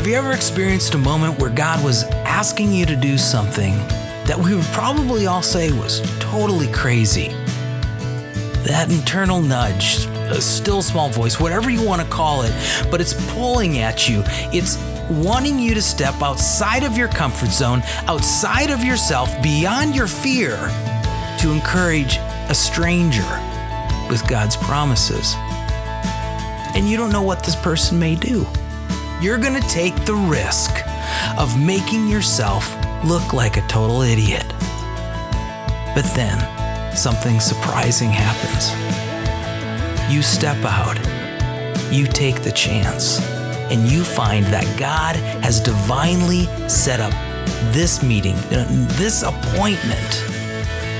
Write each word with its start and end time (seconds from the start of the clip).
Have 0.00 0.08
you 0.08 0.14
ever 0.14 0.32
experienced 0.32 0.94
a 0.94 0.98
moment 0.98 1.38
where 1.38 1.50
God 1.50 1.84
was 1.84 2.04
asking 2.24 2.72
you 2.72 2.86
to 2.86 2.96
do 2.96 3.18
something 3.18 3.76
that 4.24 4.40
we 4.42 4.54
would 4.54 4.64
probably 4.72 5.26
all 5.26 5.42
say 5.42 5.70
was 5.72 6.00
totally 6.18 6.72
crazy? 6.72 7.28
That 8.64 8.86
internal 8.90 9.42
nudge, 9.42 10.06
a 10.06 10.40
still 10.40 10.80
small 10.80 11.10
voice, 11.10 11.38
whatever 11.38 11.68
you 11.68 11.86
want 11.86 12.00
to 12.00 12.08
call 12.08 12.44
it, 12.44 12.52
but 12.90 13.02
it's 13.02 13.12
pulling 13.34 13.80
at 13.80 14.08
you. 14.08 14.22
It's 14.54 14.78
wanting 15.10 15.58
you 15.58 15.74
to 15.74 15.82
step 15.82 16.22
outside 16.22 16.82
of 16.82 16.96
your 16.96 17.08
comfort 17.08 17.50
zone, 17.50 17.82
outside 18.06 18.70
of 18.70 18.82
yourself, 18.82 19.30
beyond 19.42 19.94
your 19.94 20.06
fear, 20.06 20.56
to 21.40 21.52
encourage 21.52 22.16
a 22.48 22.54
stranger 22.54 23.28
with 24.08 24.26
God's 24.30 24.56
promises. 24.56 25.34
And 26.74 26.88
you 26.88 26.96
don't 26.96 27.12
know 27.12 27.20
what 27.20 27.44
this 27.44 27.56
person 27.56 27.98
may 27.98 28.14
do. 28.14 28.46
You're 29.20 29.36
going 29.36 29.60
to 29.60 29.68
take 29.68 29.94
the 30.06 30.14
risk 30.14 30.82
of 31.36 31.60
making 31.60 32.08
yourself 32.08 32.74
look 33.04 33.34
like 33.34 33.58
a 33.58 33.66
total 33.68 34.00
idiot. 34.00 34.46
But 35.94 36.10
then, 36.14 36.96
something 36.96 37.38
surprising 37.38 38.08
happens. 38.08 38.70
You 40.10 40.22
step 40.22 40.56
out, 40.64 40.96
you 41.92 42.06
take 42.06 42.40
the 42.40 42.52
chance, 42.52 43.20
and 43.70 43.86
you 43.86 44.04
find 44.04 44.46
that 44.46 44.64
God 44.78 45.16
has 45.44 45.60
divinely 45.60 46.46
set 46.66 46.98
up 46.98 47.12
this 47.74 48.02
meeting, 48.02 48.36
uh, 48.36 48.66
this 48.96 49.22
appointment 49.22 50.14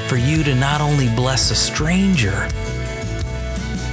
for 0.09 0.19
you 0.19 0.45
to 0.45 0.55
not 0.55 0.83
only 0.83 1.09
bless 1.17 1.51
a 1.51 1.55
stranger, 1.55 2.47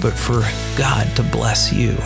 but 0.02 0.12
for 0.12 0.42
God 0.78 1.08
to 1.16 1.23
bless 1.23 1.72
you. 1.72 1.98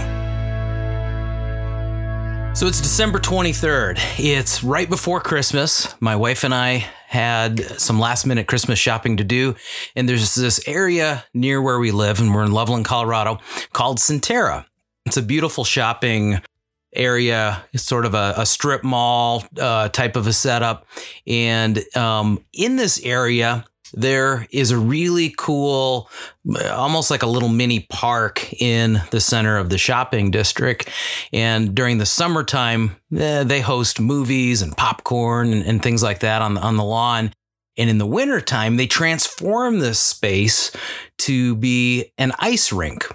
So 2.62 2.68
it's 2.68 2.80
December 2.80 3.18
23rd. 3.18 3.98
It's 4.20 4.64
right 4.64 4.88
before 4.88 5.20
Christmas. 5.20 5.96
My 6.00 6.16
wife 6.16 6.44
and 6.44 6.54
I 6.54 6.86
had 7.08 7.60
some 7.82 8.00
last 8.00 8.28
minute 8.28 8.46
Christmas 8.46 8.78
shopping 8.78 9.18
to 9.18 9.24
do. 9.24 9.56
And 9.96 10.08
there's 10.08 10.36
this 10.36 10.62
area 10.68 11.26
near 11.34 11.60
where 11.60 11.80
we 11.80 11.90
live, 11.90 12.20
and 12.20 12.32
we're 12.32 12.44
in 12.44 12.52
Loveland, 12.52 12.86
Colorado, 12.86 13.40
called 13.74 13.98
Centerra. 13.98 14.66
It's 15.08 15.18
a 15.18 15.24
beautiful 15.24 15.64
shopping 15.64 16.40
area, 16.94 17.64
sort 17.76 18.06
of 18.06 18.14
a, 18.14 18.36
a 18.38 18.46
strip 18.46 18.84
mall 18.84 19.44
uh, 19.60 19.90
type 19.90 20.16
of 20.16 20.28
a 20.28 20.34
setup. 20.34 20.86
And 21.26 21.84
um, 21.98 22.46
in 22.54 22.76
this 22.76 23.04
area, 23.04 23.66
there 23.94 24.48
is 24.52 24.72
a 24.72 24.78
really 24.78 25.34
cool, 25.38 26.10
almost 26.72 27.12
like 27.12 27.24
a 27.24 27.28
little 27.28 27.50
mini 27.50 27.82
park 27.90 28.54
in 28.62 29.02
the 29.12 29.22
center 29.22 29.58
of 29.58 29.70
the 29.70 29.78
shopping 29.78 30.32
district. 30.32 30.90
And 31.34 31.76
during 31.76 31.98
the 31.98 32.06
summertime, 32.06 32.96
eh, 33.16 33.44
they 33.44 33.62
host 33.62 34.00
movies 34.00 34.62
and 34.62 34.76
popcorn 34.76 35.52
and, 35.52 35.64
and 35.64 35.84
things 35.84 36.04
like 36.04 36.20
that 36.20 36.42
on, 36.42 36.58
on 36.58 36.78
the 36.78 36.84
lawn. 36.84 37.34
And 37.78 37.90
in 37.90 37.98
the 37.98 38.06
wintertime, 38.06 38.78
they 38.78 38.88
transform 38.88 39.80
this 39.80 40.00
space 40.00 40.72
to 41.20 41.56
be 41.56 42.12
an 42.18 42.34
ice 42.40 42.72
rink. 42.72 43.08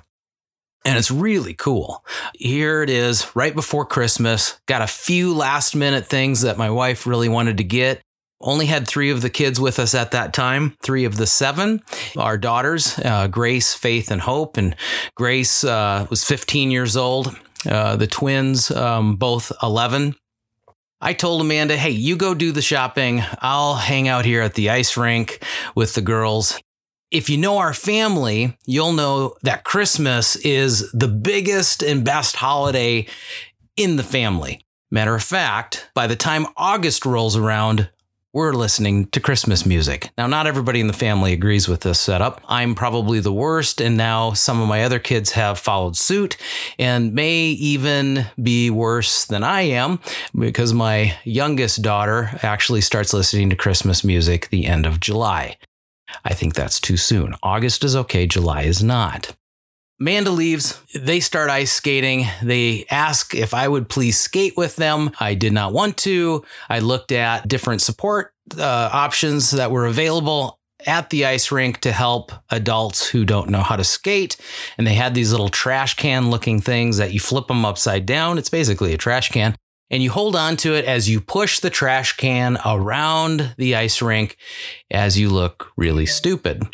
And 0.85 0.97
it's 0.97 1.11
really 1.11 1.55
cool. 1.55 2.05
Here 2.35 2.83
it 2.83 2.91
is 2.91 3.35
right 3.35 3.55
before 3.55 3.85
Christmas. 3.85 4.61
Got 4.67 4.83
a 4.83 4.87
few 4.87 5.35
last 5.35 5.75
minute 5.75 6.07
things 6.07 6.43
that 6.43 6.59
my 6.59 6.71
wife 6.71 7.09
really 7.09 7.29
wanted 7.29 7.57
to 7.57 7.65
get. 7.65 8.01
Only 8.41 8.67
had 8.67 8.87
three 8.87 9.11
of 9.11 9.23
the 9.23 9.31
kids 9.31 9.59
with 9.59 9.79
us 9.79 9.95
at 9.95 10.11
that 10.11 10.35
time, 10.35 10.77
three 10.83 11.05
of 11.05 11.17
the 11.17 11.27
seven. 11.27 11.83
Our 12.19 12.37
daughters, 12.37 12.99
uh, 12.99 13.29
Grace, 13.29 13.73
Faith, 13.73 14.11
and 14.11 14.21
Hope. 14.21 14.57
And 14.57 14.77
Grace 15.15 15.65
uh, 15.65 16.07
was 16.11 16.25
15 16.25 16.71
years 16.71 16.97
old. 16.97 17.35
Uh, 17.69 17.97
the 17.97 18.07
twins, 18.07 18.71
um, 18.71 19.17
both 19.17 19.53
11. 19.63 20.15
I 21.01 21.13
told 21.13 21.41
Amanda, 21.41 21.77
hey, 21.77 21.91
you 21.91 22.17
go 22.17 22.35
do 22.35 22.53
the 22.53 22.63
shopping. 22.63 23.23
I'll 23.41 23.75
hang 23.75 24.09
out 24.09 24.25
here 24.25 24.43
at 24.43 24.55
the 24.55 24.71
ice 24.71 24.97
rink 24.97 25.43
with 25.75 25.95
the 25.95 26.01
girls. 26.01 26.59
If 27.11 27.31
you 27.31 27.39
know 27.39 27.59
our 27.59 27.75
family, 27.75 28.57
you'll 28.67 28.93
know 28.93 29.37
that 29.43 29.65
Christmas 29.65 30.37
is 30.37 30.91
the 30.93 31.09
biggest 31.09 31.83
and 31.83 32.05
best 32.05 32.37
holiday 32.37 33.07
in 33.77 33.97
the 33.97 34.03
family. 34.03 34.61
Matter 34.91 35.15
of 35.15 35.23
fact, 35.23 35.91
by 35.95 36.07
the 36.07 36.17
time 36.17 36.47
August 36.57 37.05
rolls 37.05 37.37
around, 37.37 37.91
we're 38.37 38.53
listening 38.53 39.07
to 39.07 39.19
Christmas 39.19 39.65
music. 39.65 40.11
Now, 40.19 40.27
not 40.27 40.47
everybody 40.47 40.79
in 40.79 40.89
the 40.89 40.93
family 40.93 41.33
agrees 41.33 41.69
with 41.69 41.81
this 41.81 41.99
setup. 41.99 42.43
I'm 42.47 42.75
probably 42.75 43.19
the 43.19 43.33
worst, 43.33 43.81
and 43.81 43.97
now 43.97 44.35
some 44.35 44.61
of 44.61 44.69
my 44.69 44.85
other 44.85 44.99
kids 44.99 45.31
have 45.31 45.59
followed 45.59 45.97
suit 45.97 46.37
and 46.79 47.15
may 47.15 47.47
even 47.47 48.27
be 48.43 48.69
worse 48.69 49.25
than 49.25 49.43
I 49.43 49.63
am 49.63 50.01
because 50.39 50.75
my 50.75 51.17
youngest 51.25 51.81
daughter 51.81 52.39
actually 52.43 52.83
starts 52.83 53.15
listening 53.15 53.49
to 53.49 53.57
Christmas 53.57 54.05
music 54.05 54.51
the 54.51 54.67
end 54.67 54.85
of 54.85 55.01
July. 55.01 55.57
I 56.23 56.35
think 56.35 56.55
that's 56.55 56.79
too 56.79 56.99
soon. 56.99 57.37
August 57.43 57.85
is 57.85 57.97
okay, 57.97 58.27
July 58.27 58.65
is 58.65 58.85
not. 58.85 59.35
Amanda 59.99 60.31
leaves. 60.31 60.81
They 60.95 61.21
start 61.21 61.49
ice 61.49 61.73
skating. 61.73 62.27
They 62.43 62.85
ask 62.91 63.35
if 63.35 63.55
I 63.55 63.67
would 63.67 63.89
please 63.89 64.19
skate 64.19 64.57
with 64.57 64.77
them. 64.77 65.11
I 65.19 65.35
did 65.35 65.55
not 65.55 65.73
want 65.73 65.97
to. 65.99 66.45
I 66.69 66.81
looked 66.81 67.13
at 67.13 67.49
different 67.49 67.81
support 67.81 68.35
uh, 68.59 68.91
options 68.93 69.53
that 69.53 69.71
were 69.71 69.87
available 69.87 70.59
at 70.87 71.09
the 71.09 71.25
ice 71.25 71.51
rink 71.51 71.81
to 71.81 71.93
help 71.93 72.33
adults 72.51 73.09
who 73.09 73.25
don't 73.25 73.49
know 73.49 73.63
how 73.63 73.77
to 73.77 73.85
skate. 73.85 74.37
And 74.77 74.87
they 74.87 74.95
had 74.95 75.15
these 75.15 75.31
little 75.31 75.49
trash 75.49 75.97
can 75.97 76.31
looking 76.31 76.61
things 76.61 76.99
that 76.99 77.13
you 77.13 77.21
flip 77.21 77.49
them 77.49 77.65
upside 77.65 78.05
down. 78.05 78.37
It's 78.37 78.51
basically 78.51 78.93
a 78.93 78.99
trash 78.99 79.31
can. 79.31 79.57
And 79.91 80.03
you 80.03 80.11
hold 80.11 80.37
on 80.37 80.57
to 80.59 80.75
it 80.75 80.85
as 80.85 81.09
you 81.09 81.21
push 81.21 81.61
the 81.61 81.71
trash 81.71 82.17
can 82.17 82.59
around 82.67 83.55
the 83.57 83.77
ice 83.77 84.03
rink 84.03 84.37
as 84.91 85.19
you 85.19 85.31
look 85.31 85.73
really 85.77 86.07
stupid. 86.07 86.65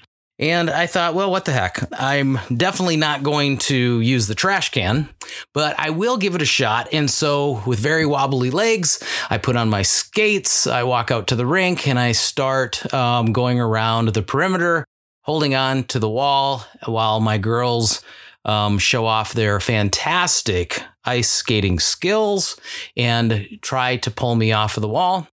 And 0.43 0.69
I 0.69 0.89
thought, 0.89 1.15
well, 1.15 1.31
what 1.31 1.45
the 1.45 1.53
heck? 1.53 1.79
I'm 1.93 2.37
definitely 2.53 2.97
not 2.97 3.23
going 3.23 3.59
to 3.59 4.01
use 4.01 4.27
the 4.27 4.35
trash 4.35 4.73
can, 4.73 5.09
but 5.55 5.79
I 5.79 5.91
will 5.91 6.17
give 6.17 6.35
it 6.35 6.43
a 6.43 6.45
shot. 6.45 6.89
And 6.91 7.09
so, 7.09 7.63
with 7.65 7.79
very 7.79 8.05
wobbly 8.05 8.51
legs, 8.51 9.01
I 9.31 9.39
put 9.39 9.55
on 9.55 9.71
my 9.71 9.83
skates, 9.83 10.67
I 10.67 10.83
walk 10.83 11.13
out 11.13 11.29
to 11.29 11.37
the 11.37 11.47
rink, 11.47 11.87
and 11.87 11.97
I 11.97 12.11
start 12.11 12.93
um, 12.93 13.33
going 13.33 13.61
around 13.61 14.09
the 14.09 14.23
perimeter, 14.23 14.85
holding 15.21 15.55
on 15.55 15.85
to 15.85 16.01
the 16.01 16.11
wall 16.11 16.67
while 16.87 17.21
my 17.21 17.39
girls 17.39 18.03
um, 18.45 18.81
show 18.81 19.07
off 19.07 19.35
their 19.35 19.61
fantastic 19.61 20.83
ice 21.05 21.31
skating 21.31 21.79
skills 21.79 22.59
and 22.97 23.47
try 23.63 23.95
to 23.99 24.11
pull 24.11 24.35
me 24.35 24.51
off 24.51 24.77
of 24.77 24.81
the 24.81 24.89
wall. 24.89 25.29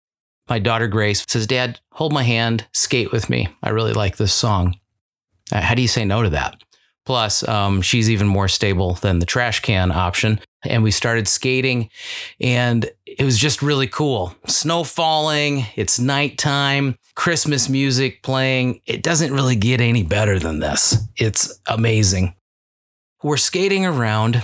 My 0.50 0.59
daughter 0.59 0.90
Grace 0.90 1.23
says, 1.29 1.47
Dad, 1.47 1.79
hold 1.94 2.12
my 2.12 2.23
hand, 2.23 2.67
skate 2.73 3.13
with 3.13 3.29
me. 3.29 3.47
I 3.63 3.69
really 3.69 3.94
like 3.94 4.17
this 4.17 4.34
song. 4.34 4.75
Uh, 5.52 5.62
how 5.62 5.75
do 5.75 5.81
you 5.81 5.88
say 5.88 6.06
no 6.06 6.24
to 6.24 6.30
that? 6.30 6.62
Plus, 7.06 7.47
um, 7.47 7.81
she's 7.81 8.09
even 8.09 8.28
more 8.28 8.50
stable 8.50 8.96
than 8.96 9.19
the 9.19 9.25
trash 9.25 9.62
can 9.62 9.91
option. 9.91 10.41
And 10.63 10.84
we 10.84 10.91
started 10.91 11.28
skating, 11.28 11.90
and 12.41 12.90
it 13.06 13.24
was 13.24 13.38
just 13.38 13.62
really 13.62 13.88
cool. 13.88 14.35
Snow 14.47 14.84
falling, 14.84 15.66
it's 15.75 16.00
nighttime, 16.00 16.97
Christmas 17.16 17.69
music 17.69 18.24
playing. 18.24 18.81
It 18.85 19.03
doesn't 19.03 19.31
really 19.31 19.56
get 19.56 19.80
any 19.80 20.03
better 20.03 20.40
than 20.40 20.59
this. 20.59 20.97
It's 21.16 21.58
amazing. 21.68 22.35
We're 23.24 23.38
skating 23.38 23.85
around, 23.85 24.44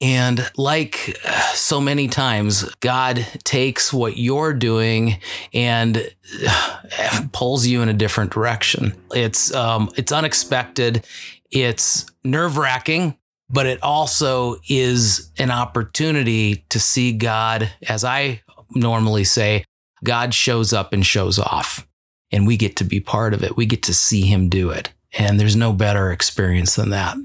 and 0.00 0.50
like 0.56 1.18
uh, 1.24 1.40
so 1.54 1.80
many 1.80 2.08
times, 2.08 2.64
God 2.80 3.26
takes 3.44 3.92
what 3.92 4.16
you're 4.16 4.52
doing 4.52 5.18
and 5.54 6.10
uh, 6.46 7.22
pulls 7.32 7.66
you 7.66 7.82
in 7.82 7.88
a 7.88 7.94
different 7.94 8.32
direction. 8.32 8.94
It's 9.14 9.54
um, 9.54 9.90
it's 9.96 10.12
unexpected. 10.12 11.06
It's 11.50 12.06
nerve 12.24 12.58
wracking, 12.58 13.16
but 13.48 13.66
it 13.66 13.82
also 13.82 14.56
is 14.68 15.30
an 15.38 15.50
opportunity 15.50 16.66
to 16.68 16.78
see 16.78 17.12
God, 17.12 17.70
as 17.88 18.04
I 18.04 18.42
normally 18.74 19.24
say, 19.24 19.64
God 20.04 20.34
shows 20.34 20.72
up 20.72 20.92
and 20.92 21.06
shows 21.06 21.38
off, 21.38 21.86
and 22.30 22.46
we 22.46 22.56
get 22.58 22.76
to 22.76 22.84
be 22.84 23.00
part 23.00 23.32
of 23.32 23.42
it. 23.42 23.56
We 23.56 23.64
get 23.64 23.82
to 23.84 23.94
see 23.94 24.22
Him 24.26 24.50
do 24.50 24.68
it, 24.70 24.92
and 25.18 25.40
there's 25.40 25.56
no 25.56 25.72
better 25.72 26.12
experience 26.12 26.74
than 26.74 26.90
that. 26.90 27.16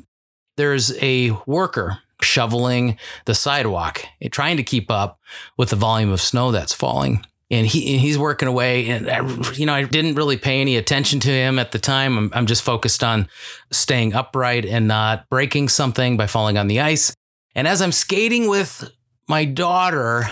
There's 0.56 0.96
a 1.02 1.32
worker 1.46 2.00
shoveling 2.24 2.98
the 3.26 3.36
sidewalk, 3.36 4.04
trying 4.32 4.58
to 4.58 4.64
keep 4.64 4.90
up 4.92 5.20
with 5.58 5.70
the 5.70 5.76
volume 5.76 6.12
of 6.12 6.22
snow 6.22 6.52
that's 6.52 6.74
falling. 6.74 7.26
And 7.50 7.68
he 7.68 7.98
he's 7.98 8.18
working 8.18 8.48
away, 8.48 8.90
and 8.90 9.10
I, 9.10 9.28
you 9.54 9.66
know 9.66 9.74
I 9.74 9.84
didn't 9.84 10.16
really 10.16 10.38
pay 10.38 10.62
any 10.62 10.78
attention 10.78 11.20
to 11.22 11.30
him 11.30 11.60
at 11.60 11.74
the 11.74 11.80
time. 11.80 12.18
I'm, 12.18 12.32
I'm 12.34 12.46
just 12.46 12.64
focused 12.64 13.04
on 13.04 13.28
staying 13.72 14.14
upright 14.14 14.66
and 14.66 14.88
not 14.88 15.28
breaking 15.30 15.68
something 15.68 16.16
by 16.16 16.28
falling 16.28 16.58
on 16.58 16.68
the 16.68 16.80
ice. 16.80 17.14
And 17.54 17.68
as 17.68 17.82
I'm 17.82 17.92
skating 17.92 18.48
with 18.48 18.90
my 19.28 19.44
daughter, 19.44 20.30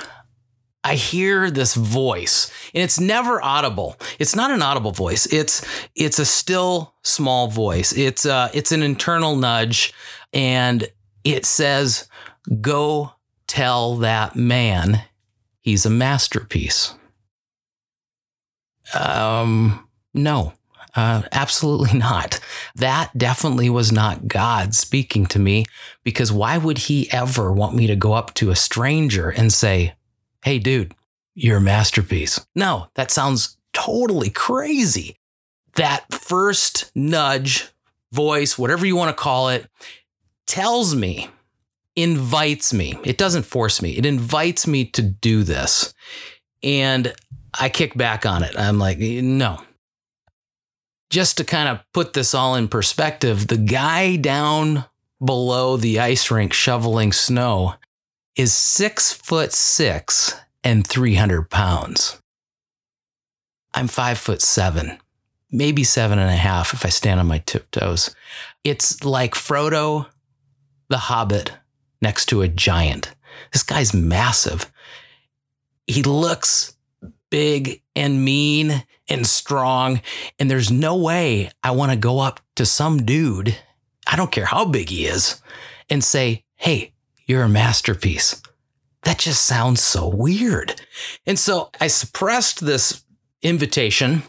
I 0.84 0.96
hear 0.96 1.52
this 1.52 1.76
voice 1.76 2.52
and 2.74 2.82
it's 2.84 3.00
never 3.00 3.44
audible. 3.44 3.98
It's 4.18 4.36
not 4.36 4.52
an 4.52 4.62
audible 4.62 4.92
voice. 4.92 5.26
It's 5.32 5.66
it's 5.96 6.20
a 6.20 6.26
still 6.26 6.94
small 7.04 7.48
voice. 7.48 7.92
It's 7.92 8.26
uh 8.26 8.50
it's 8.54 8.72
an 8.72 8.82
internal 8.82 9.36
nudge 9.36 9.94
and 10.32 10.88
it 11.24 11.46
says, 11.46 12.08
Go 12.62 13.14
tell 13.48 13.98
that 13.98 14.36
man 14.36 15.04
he's 15.62 15.86
a 15.86 15.90
masterpiece. 15.90 16.96
Um, 18.98 19.88
no, 20.14 20.54
uh, 20.96 21.24
absolutely 21.32 21.98
not. 22.00 22.40
That 22.76 23.12
definitely 23.18 23.70
was 23.70 23.92
not 23.92 24.28
God 24.28 24.74
speaking 24.74 25.26
to 25.28 25.40
me 25.40 25.66
because 26.04 26.32
why 26.32 26.58
would 26.58 26.78
he 26.78 27.12
ever 27.12 27.52
want 27.52 27.76
me 27.76 27.88
to 27.88 27.96
go 27.96 28.14
up 28.14 28.34
to 28.36 28.52
a 28.52 28.56
stranger 28.56 29.30
and 29.30 29.52
say, 29.52 29.94
Hey, 30.44 30.60
dude, 30.60 30.94
you're 31.36 31.58
a 31.58 31.62
masterpiece? 31.62 32.46
No, 32.56 32.88
that 32.96 33.12
sounds 33.12 33.58
totally 33.74 34.30
crazy. 34.30 35.18
That 35.76 36.12
first 36.14 36.92
nudge, 36.96 37.70
voice, 38.12 38.58
whatever 38.58 38.86
you 38.86 38.96
want 38.96 39.16
to 39.16 39.22
call 39.22 39.50
it, 39.50 39.68
tells 40.50 40.96
me, 40.96 41.30
invites 41.96 42.74
me. 42.74 42.98
It 43.04 43.20
doesn't 43.20 43.44
force 43.44 43.82
me, 43.82 43.92
it 43.92 44.06
invites 44.06 44.66
me 44.66 44.86
to 44.86 45.02
do 45.02 45.44
this. 45.44 45.94
And 46.64 47.14
I 47.58 47.70
kick 47.70 47.96
back 47.96 48.26
on 48.26 48.44
it. 48.44 48.58
I'm 48.58 48.80
like, 48.80 48.98
no. 49.00 49.62
Just 51.10 51.38
to 51.38 51.44
kind 51.44 51.70
of 51.70 51.84
put 51.94 52.14
this 52.14 52.34
all 52.34 52.56
in 52.56 52.68
perspective, 52.68 53.48
the 53.48 53.58
guy 53.58 54.16
down 54.16 54.86
below 55.24 55.78
the 55.78 56.00
ice 56.00 56.30
rink 56.32 56.52
shoveling 56.52 57.12
snow 57.12 57.76
is 58.36 58.54
six 58.54 59.14
foot 59.14 59.54
six 59.54 60.36
and 60.64 60.86
300 60.86 61.50
pounds. 61.50 62.22
I'm 63.74 63.88
five 63.88 64.18
foot 64.18 64.42
seven, 64.42 64.98
maybe 65.52 65.84
seven 65.84 66.18
and 66.20 66.30
a 66.30 66.36
half 66.36 66.74
if 66.74 66.86
I 66.86 66.90
stand 66.90 67.20
on 67.20 67.28
my 67.28 67.40
tiptoes. 67.40 68.16
It's 68.64 69.04
like 69.04 69.36
Frodo 69.36 70.08
the 70.90 70.98
Hobbit 70.98 71.54
next 72.02 72.26
to 72.28 72.42
a 72.42 72.48
giant. 72.48 73.14
This 73.52 73.64
guy's 73.64 73.94
massive. 73.94 74.72
He 75.88 76.04
looks 76.04 76.76
big 77.30 77.82
and 77.96 78.24
mean 78.24 78.84
and 79.08 79.26
strong. 79.26 80.02
And 80.38 80.50
there's 80.50 80.72
no 80.72 80.96
way 80.96 81.52
I 81.64 81.72
want 81.72 81.92
to 81.92 81.98
go 81.98 82.20
up 82.20 82.40
to 82.56 82.66
some 82.66 83.06
dude, 83.06 83.56
I 84.08 84.16
don't 84.16 84.32
care 84.32 84.46
how 84.46 84.66
big 84.66 84.90
he 84.90 85.06
is, 85.06 85.42
and 85.90 86.04
say, 86.04 86.44
Hey, 86.56 86.94
you're 87.26 87.44
a 87.44 87.50
masterpiece. 87.50 88.42
That 89.04 89.20
just 89.20 89.46
sounds 89.46 89.82
so 89.82 90.08
weird. 90.08 90.82
And 91.26 91.40
so 91.40 91.70
I 91.80 91.88
suppressed 91.88 92.60
this 92.60 93.04
invitation, 93.42 94.24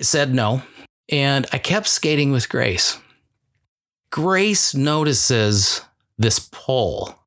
said 0.00 0.34
no, 0.34 0.62
and 1.08 1.46
I 1.52 1.58
kept 1.58 1.86
skating 1.86 2.32
with 2.32 2.48
Grace. 2.48 2.98
Grace 4.10 4.74
notices 4.74 5.82
this 6.18 6.48
pull 6.52 7.18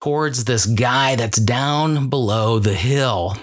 towards 0.00 0.44
this 0.44 0.66
guy 0.66 1.16
that's 1.16 1.38
down 1.38 2.08
below 2.08 2.58
the 2.58 2.74
hill 2.74 3.36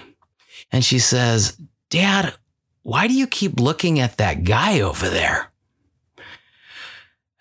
and 0.72 0.84
she 0.84 0.98
says, 0.98 1.56
Dad, 1.88 2.34
why 2.82 3.08
do 3.08 3.14
you 3.14 3.26
keep 3.26 3.58
looking 3.58 3.98
at 3.98 4.18
that 4.18 4.44
guy 4.44 4.80
over 4.80 5.08
there? 5.08 5.50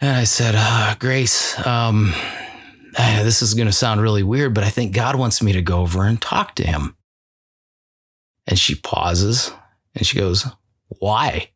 And 0.02 0.16
I 0.16 0.24
said, 0.24 0.56
uh, 0.58 0.96
Grace, 1.00 1.56
um, 1.66 2.14
this 2.98 3.42
is 3.42 3.54
going 3.54 3.68
to 3.68 3.74
sound 3.74 4.02
really 4.02 4.24
weird, 4.24 4.54
but 4.54 4.64
I 4.64 4.70
think 4.70 4.94
God 4.94 5.16
wants 5.16 5.42
me 5.42 5.54
to 5.54 5.62
go 5.62 5.82
over 5.82 6.06
and 6.06 6.22
talk 6.22 6.56
to 6.56 6.66
him. 6.66 6.96
And 8.48 8.58
she 8.58 8.76
pauses 8.76 9.52
and 9.94 10.06
she 10.06 10.18
goes, 10.18 10.48
Why? 11.00 11.52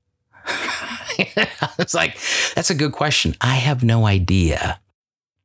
it's 1.17 1.93
like, 1.93 2.17
that's 2.53 2.69
a 2.69 2.75
good 2.75 2.91
question. 2.91 3.35
I 3.41 3.55
have 3.55 3.83
no 3.83 4.05
idea. 4.05 4.79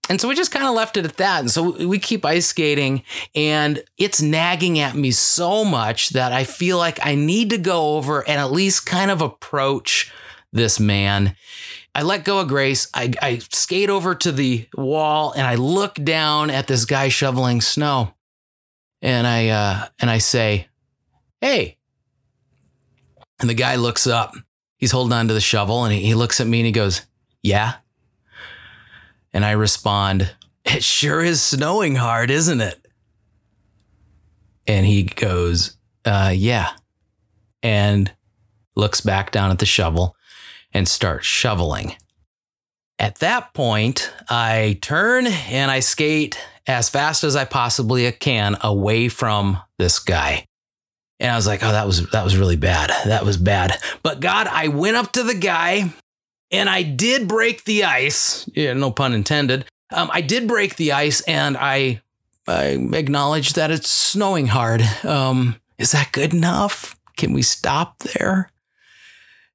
And 0.08 0.20
so 0.20 0.28
we 0.28 0.34
just 0.34 0.52
kind 0.52 0.66
of 0.66 0.74
left 0.74 0.96
it 0.96 1.04
at 1.04 1.18
that. 1.18 1.40
And 1.40 1.50
so 1.50 1.86
we 1.86 1.98
keep 1.98 2.24
ice 2.24 2.46
skating, 2.46 3.02
and 3.34 3.82
it's 3.98 4.22
nagging 4.22 4.78
at 4.78 4.94
me 4.94 5.10
so 5.10 5.64
much 5.64 6.10
that 6.10 6.32
I 6.32 6.44
feel 6.44 6.78
like 6.78 6.98
I 7.04 7.14
need 7.14 7.50
to 7.50 7.58
go 7.58 7.96
over 7.96 8.26
and 8.26 8.40
at 8.40 8.50
least 8.50 8.86
kind 8.86 9.10
of 9.10 9.20
approach 9.20 10.10
this 10.52 10.80
man. 10.80 11.36
I 11.94 12.02
let 12.02 12.24
go 12.24 12.40
of 12.40 12.48
Grace. 12.48 12.88
I, 12.94 13.12
I 13.20 13.38
skate 13.38 13.90
over 13.90 14.14
to 14.14 14.32
the 14.32 14.68
wall 14.76 15.32
and 15.32 15.46
I 15.46 15.56
look 15.56 15.94
down 15.94 16.48
at 16.50 16.66
this 16.66 16.84
guy 16.84 17.08
shoveling 17.08 17.60
snow. 17.60 18.14
And 19.02 19.26
I 19.26 19.48
uh, 19.48 19.86
and 20.00 20.10
I 20.10 20.18
say, 20.18 20.68
"Hey." 21.40 21.76
And 23.40 23.48
the 23.48 23.54
guy 23.54 23.76
looks 23.76 24.08
up. 24.08 24.34
He's 24.76 24.90
holding 24.90 25.12
on 25.12 25.28
to 25.28 25.34
the 25.34 25.40
shovel 25.40 25.84
and 25.84 25.92
he, 25.92 26.00
he 26.00 26.14
looks 26.14 26.40
at 26.40 26.48
me 26.48 26.60
and 26.60 26.66
he 26.66 26.72
goes, 26.72 27.02
"Yeah." 27.42 27.74
And 29.32 29.44
I 29.44 29.52
respond, 29.52 30.34
It 30.64 30.82
sure 30.82 31.22
is 31.22 31.40
snowing 31.40 31.96
hard, 31.96 32.30
isn't 32.30 32.60
it? 32.60 32.86
And 34.66 34.86
he 34.86 35.04
goes, 35.04 35.76
uh, 36.04 36.32
Yeah. 36.34 36.70
And 37.62 38.12
looks 38.76 39.00
back 39.00 39.32
down 39.32 39.50
at 39.50 39.58
the 39.58 39.66
shovel 39.66 40.14
and 40.72 40.88
starts 40.88 41.26
shoveling. 41.26 41.96
At 42.98 43.16
that 43.16 43.54
point, 43.54 44.12
I 44.28 44.78
turn 44.82 45.26
and 45.26 45.70
I 45.70 45.80
skate 45.80 46.38
as 46.66 46.88
fast 46.88 47.24
as 47.24 47.36
I 47.36 47.44
possibly 47.44 48.10
can 48.12 48.56
away 48.62 49.08
from 49.08 49.58
this 49.78 49.98
guy. 49.98 50.44
And 51.20 51.30
I 51.30 51.36
was 51.36 51.46
like, 51.46 51.62
"Oh, 51.62 51.72
that 51.72 51.86
was 51.86 52.08
that 52.10 52.24
was 52.24 52.36
really 52.36 52.56
bad. 52.56 52.90
That 53.06 53.24
was 53.24 53.36
bad." 53.36 53.76
But 54.02 54.20
God, 54.20 54.46
I 54.46 54.68
went 54.68 54.96
up 54.96 55.12
to 55.12 55.22
the 55.22 55.34
guy 55.34 55.92
and 56.50 56.68
I 56.68 56.82
did 56.82 57.28
break 57.28 57.64
the 57.64 57.84
ice. 57.84 58.48
Yeah, 58.54 58.72
no 58.72 58.90
pun 58.90 59.12
intended. 59.12 59.66
Um, 59.92 60.10
I 60.12 60.20
did 60.20 60.46
break 60.46 60.76
the 60.76 60.92
ice, 60.92 61.20
and 61.22 61.56
I 61.56 62.02
I 62.46 62.78
acknowledge 62.92 63.54
that 63.54 63.70
it's 63.70 63.90
snowing 63.90 64.46
hard. 64.46 64.82
Um, 65.04 65.56
is 65.76 65.92
that 65.92 66.12
good 66.12 66.32
enough? 66.32 66.98
Can 67.16 67.32
we 67.32 67.42
stop 67.42 67.98
there? 67.98 68.50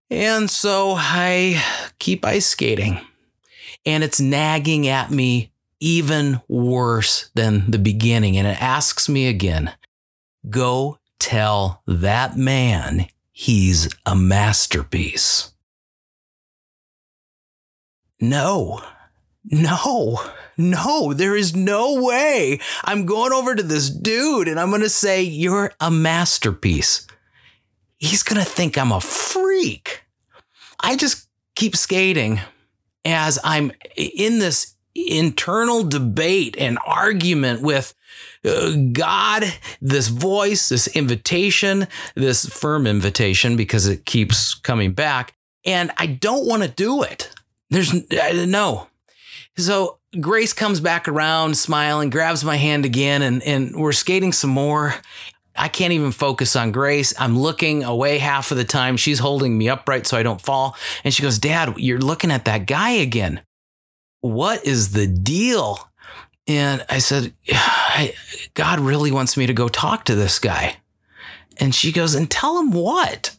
And 0.10 0.50
so 0.50 0.94
I 0.98 1.62
keep 2.00 2.26
ice 2.26 2.46
skating, 2.46 3.00
and 3.86 4.04
it's 4.04 4.20
nagging 4.20 4.88
at 4.88 5.12
me 5.12 5.52
even 5.80 6.42
worse 6.48 7.30
than 7.36 7.70
the 7.70 7.80
beginning. 7.80 8.38
And 8.38 8.48
it 8.48 8.62
asks 8.62 9.10
me 9.10 9.28
again 9.28 9.74
go 10.50 11.00
tell 11.20 11.82
that 11.88 12.38
man 12.38 13.08
he's 13.32 13.90
a 14.06 14.16
masterpiece. 14.16 15.53
No, 18.24 18.82
no, 19.44 20.18
no, 20.56 21.12
there 21.12 21.36
is 21.36 21.54
no 21.54 22.02
way. 22.02 22.62
I'm 22.86 23.06
going 23.06 23.34
over 23.34 23.54
to 23.54 23.62
this 23.62 23.90
dude 23.90 24.48
and 24.48 24.58
I'm 24.58 24.70
going 24.70 24.82
to 24.82 24.88
say, 24.88 25.22
You're 25.22 25.74
a 25.82 25.92
masterpiece. 25.92 27.06
He's 27.98 28.24
going 28.24 28.42
to 28.42 28.50
think 28.50 28.78
I'm 28.78 28.94
a 28.94 29.02
freak. 29.02 30.06
I 30.80 30.96
just 30.96 31.28
keep 31.56 31.76
skating 31.76 32.40
as 33.04 33.40
I'm 33.44 33.74
in 33.98 34.40
this 34.40 34.76
internal 34.96 35.84
debate 35.84 36.56
and 36.58 36.80
argument 36.86 37.62
with 37.62 37.94
uh, 38.46 38.72
God, 38.94 39.44
this 39.82 40.08
voice, 40.08 40.70
this 40.70 40.88
invitation, 40.88 41.88
this 42.16 42.46
firm 42.46 42.88
invitation 42.88 43.58
because 43.58 43.86
it 43.86 44.06
keeps 44.06 44.54
coming 44.54 44.94
back. 44.94 45.34
And 45.66 45.92
I 45.98 46.06
don't 46.06 46.48
want 46.48 46.64
to 46.64 46.70
do 46.70 47.04
it. 47.04 47.33
There's 47.74 47.92
uh, 47.92 48.46
no. 48.48 48.88
So 49.58 49.98
Grace 50.20 50.54
comes 50.54 50.80
back 50.80 51.08
around, 51.08 51.58
smiling, 51.58 52.12
grabs 52.12 52.44
my 52.44 52.56
hand 52.56 52.86
again, 52.86 53.24
and, 53.24 53.42
and 53.42 53.76
we're 53.76 53.94
skating 53.94 54.32
some 54.32 54.52
more. 54.52 54.94
I 55.56 55.70
can't 55.70 55.92
even 55.92 56.12
focus 56.12 56.56
on 56.56 56.72
Grace. 56.72 57.14
I'm 57.20 57.38
looking 57.38 57.84
away 57.84 58.20
half 58.20 58.52
of 58.52 58.58
the 58.58 58.64
time. 58.64 58.96
She's 58.96 59.18
holding 59.18 59.58
me 59.58 59.70
upright 59.70 60.06
so 60.06 60.18
I 60.18 60.24
don't 60.24 60.42
fall. 60.42 60.76
And 61.04 61.12
she 61.12 61.24
goes, 61.24 61.40
Dad, 61.40 61.74
you're 61.78 62.00
looking 62.00 62.30
at 62.30 62.46
that 62.46 62.68
guy 62.68 62.92
again. 62.92 63.42
What 64.22 64.66
is 64.66 64.92
the 64.92 65.08
deal? 65.08 65.90
And 66.48 66.86
I 66.90 67.00
said, 67.00 67.34
God 68.54 68.82
really 68.82 69.12
wants 69.12 69.36
me 69.36 69.48
to 69.48 69.54
go 69.54 69.68
talk 69.68 70.06
to 70.06 70.16
this 70.16 70.38
guy. 70.38 70.78
And 71.58 71.74
she 71.74 71.92
goes, 71.92 72.14
And 72.14 72.30
tell 72.30 72.60
him 72.60 72.72
what? 72.72 73.36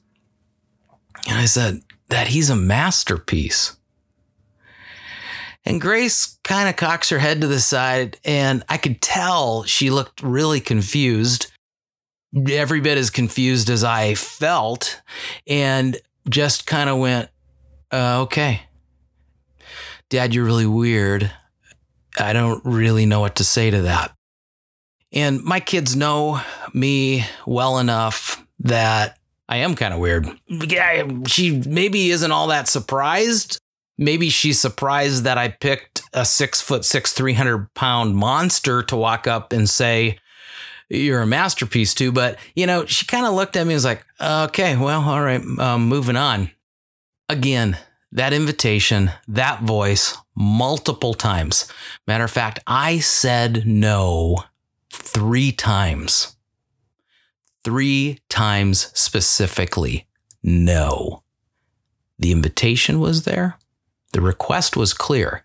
And 1.29 1.39
I 1.39 1.45
said, 1.45 1.83
That 2.09 2.29
he's 2.29 2.51
a 2.51 2.57
masterpiece. 2.57 3.77
And 5.67 5.81
Grace 5.81 6.39
kind 6.45 6.69
of 6.69 6.77
cocks 6.77 7.09
her 7.09 7.19
head 7.19 7.41
to 7.41 7.47
the 7.47 7.61
side, 7.61 8.19
and 8.25 8.63
I 8.69 8.77
could 8.77 9.01
tell 9.01 9.63
she 9.65 9.91
looked 9.91 10.23
really 10.23 10.61
confused, 10.61 11.51
every 12.51 12.81
bit 12.81 12.99
as 12.99 13.09
confused 13.09 13.71
as 13.71 13.83
I 13.83 14.15
felt, 14.15 15.01
and 15.47 15.97
just 16.29 16.67
kind 16.67 16.91
of 16.91 16.99
went, 16.99 17.31
uh, 17.91 18.23
okay. 18.23 18.63
Dad, 20.11 20.35
you're 20.35 20.45
really 20.45 20.67
weird. 20.67 21.33
I 22.19 22.35
don't 22.35 22.63
really 22.65 23.07
know 23.07 23.21
what 23.21 23.37
to 23.37 23.45
say 23.45 23.71
to 23.71 23.83
that. 23.83 24.15
And 25.13 25.43
my 25.43 25.61
kids 25.61 25.97
know 25.97 26.41
me 26.75 27.25
well 27.47 27.79
enough 27.79 28.45
that 28.61 29.19
I 29.49 29.59
am 29.59 29.77
kind 29.77 29.95
of 29.95 30.01
weird. 30.01 30.29
Yeah, 30.47 31.07
she 31.27 31.63
maybe 31.67 32.11
isn't 32.11 32.33
all 32.33 32.49
that 32.49 32.69
surprised 32.69 33.59
maybe 33.99 34.29
she's 34.29 34.61
surprised 34.61 35.25
that 35.25 35.39
I 35.39 35.49
picked 35.49 36.03
a 36.13 36.25
six 36.25 36.61
foot 36.61 36.85
six, 36.85 37.13
300 37.13 37.73
pound 37.75 38.17
monster 38.17 38.83
to 38.85 38.97
walk 38.97 39.27
up 39.27 39.53
and 39.53 39.69
say, 39.69 40.19
you're 40.89 41.23
a 41.23 41.27
masterpiece 41.27 41.95
too. 41.95 42.13
But, 42.13 42.39
you 42.55 42.67
know, 42.67 42.85
she 42.87 43.07
kind 43.07 43.27
of 43.27 43.35
looked 43.35 43.57
at 43.57 43.67
me 43.67 43.73
and 43.73 43.77
was 43.77 43.85
like, 43.85 44.05
okay, 44.21 44.77
well, 44.77 45.03
all 45.03 45.23
right, 45.23 45.43
um, 45.59 45.89
moving 45.89 46.17
on. 46.17 46.51
Again, 47.29 47.79
that 48.13 48.33
invitation, 48.33 49.11
that 49.29 49.63
voice, 49.63 50.17
multiple 50.37 51.15
times. 51.15 51.67
Matter 52.07 52.25
of 52.25 52.31
fact, 52.31 52.61
I 52.67 52.99
said 52.99 53.67
no 53.67 54.45
three 54.91 55.53
times. 55.53 56.37
Three 57.65 58.21
times 58.29 58.91
specifically, 58.95 60.07
no. 60.43 61.23
The 62.19 62.31
invitation 62.31 63.01
was 63.01 63.25
there. 63.25 63.59
The 64.15 64.21
request 64.21 64.77
was 64.77 64.95
clear. 64.95 65.45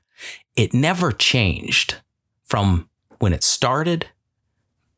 It 0.55 0.75
never 0.75 1.11
changed 1.11 1.95
from 2.43 2.87
when 3.17 3.33
it 3.33 3.43
started 3.43 4.09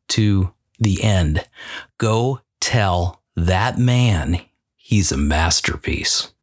to 0.08 0.52
the 0.78 1.02
end. 1.02 1.48
Go 1.96 2.42
tell 2.60 3.22
that 3.34 3.78
man 3.78 4.42
he's 4.76 5.10
a 5.10 5.16
masterpiece. 5.16 6.34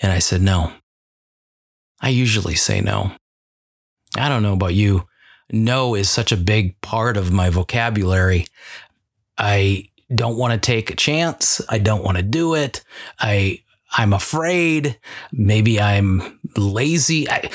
And 0.00 0.12
I 0.12 0.20
said, 0.20 0.40
no. 0.40 0.70
I 2.00 2.10
usually 2.10 2.54
say 2.54 2.80
no. 2.80 3.10
I 4.16 4.28
don't 4.28 4.44
know 4.44 4.52
about 4.52 4.74
you. 4.74 5.08
No 5.50 5.96
is 5.96 6.08
such 6.08 6.30
a 6.30 6.36
big 6.36 6.80
part 6.80 7.16
of 7.16 7.32
my 7.32 7.50
vocabulary. 7.50 8.46
I 9.36 9.86
don't 10.14 10.38
want 10.38 10.52
to 10.52 10.64
take 10.64 10.90
a 10.90 10.96
chance. 10.96 11.60
I 11.68 11.78
don't 11.78 12.04
want 12.04 12.18
to 12.18 12.22
do 12.22 12.54
it. 12.54 12.84
I 13.18 13.64
I'm 13.96 14.12
afraid. 14.12 14.98
Maybe 15.32 15.80
I'm 15.80 16.38
lazy. 16.56 17.28
I, 17.28 17.50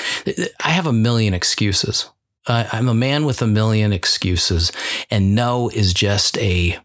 I 0.62 0.70
have 0.70 0.86
a 0.86 0.92
million 0.92 1.34
excuses. 1.34 2.10
Uh, 2.46 2.68
I'm 2.72 2.88
a 2.88 2.94
man 2.94 3.24
with 3.24 3.40
a 3.40 3.46
million 3.46 3.92
excuses, 3.92 4.70
and 5.10 5.34
no 5.34 5.70
is 5.70 5.94
just 5.94 6.36
a 6.38 6.78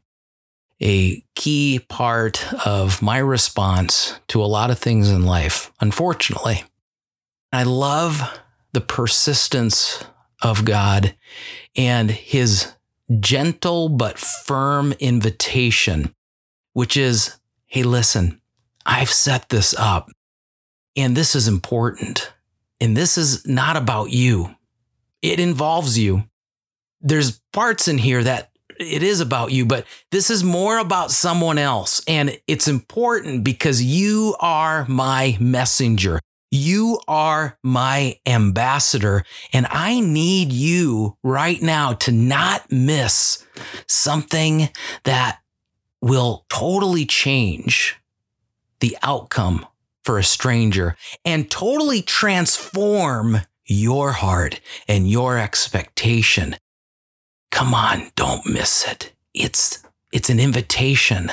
a 0.82 1.22
key 1.36 1.80
part 1.90 2.54
of 2.66 3.02
my 3.02 3.18
response 3.18 4.18
to 4.30 4.42
a 4.42 4.46
lot 4.48 4.72
of 4.72 4.80
things 4.80 5.10
in 5.10 5.26
life. 5.26 5.74
Unfortunately, 5.82 6.64
I 7.52 7.64
love 7.64 8.40
the 8.72 8.80
persistence 8.80 10.02
of 10.42 10.64
God 10.64 11.18
and 11.76 12.10
His 12.10 12.72
gentle 13.20 13.90
but 13.90 14.18
firm 14.18 14.94
invitation, 15.00 16.16
which 16.72 16.96
is, 16.96 17.36
"Hey, 17.66 17.84
listen." 17.84 18.40
I've 18.86 19.10
set 19.10 19.50
this 19.50 19.74
up 19.78 20.10
and 20.96 21.16
this 21.16 21.36
is 21.36 21.48
important. 21.48 22.32
And 22.82 22.96
this 22.96 23.18
is 23.18 23.46
not 23.48 23.76
about 23.76 24.12
you. 24.12 24.56
It 25.22 25.40
involves 25.40 25.98
you. 25.98 26.26
There's 27.02 27.40
parts 27.54 27.88
in 27.88 27.98
here 27.98 28.24
that 28.24 28.52
it 28.80 29.04
is 29.04 29.20
about 29.20 29.52
you, 29.52 29.66
but 29.66 29.86
this 30.12 30.30
is 30.30 30.44
more 30.44 30.78
about 30.78 31.12
someone 31.12 31.58
else. 31.58 32.02
And 32.08 32.38
it's 32.48 32.68
important 32.68 33.44
because 33.44 33.84
you 33.84 34.36
are 34.40 34.86
my 34.88 35.38
messenger. 35.40 36.20
You 36.52 37.00
are 37.08 37.58
my 37.64 38.18
ambassador. 38.26 39.24
And 39.54 39.68
I 39.70 40.00
need 40.00 40.52
you 40.52 41.18
right 41.24 41.62
now 41.62 41.94
to 41.94 42.12
not 42.12 42.72
miss 42.72 43.46
something 43.88 44.70
that 45.04 45.40
will 46.02 46.46
totally 46.50 47.06
change 47.06 47.99
the 48.80 48.98
outcome 49.02 49.66
for 50.04 50.18
a 50.18 50.24
stranger 50.24 50.96
and 51.26 51.52
totally 51.52 52.02
transform 52.02 53.42
your 53.66 54.14
heart 54.14 54.60
and 54.88 55.10
your 55.10 55.38
expectation. 55.38 56.56
Come 57.52 57.74
on, 57.74 58.12
don't 58.16 58.48
miss 58.50 58.88
it. 58.88 59.14
It's, 59.34 59.84
it's 60.12 60.30
an 60.30 60.40
invitation, 60.40 61.32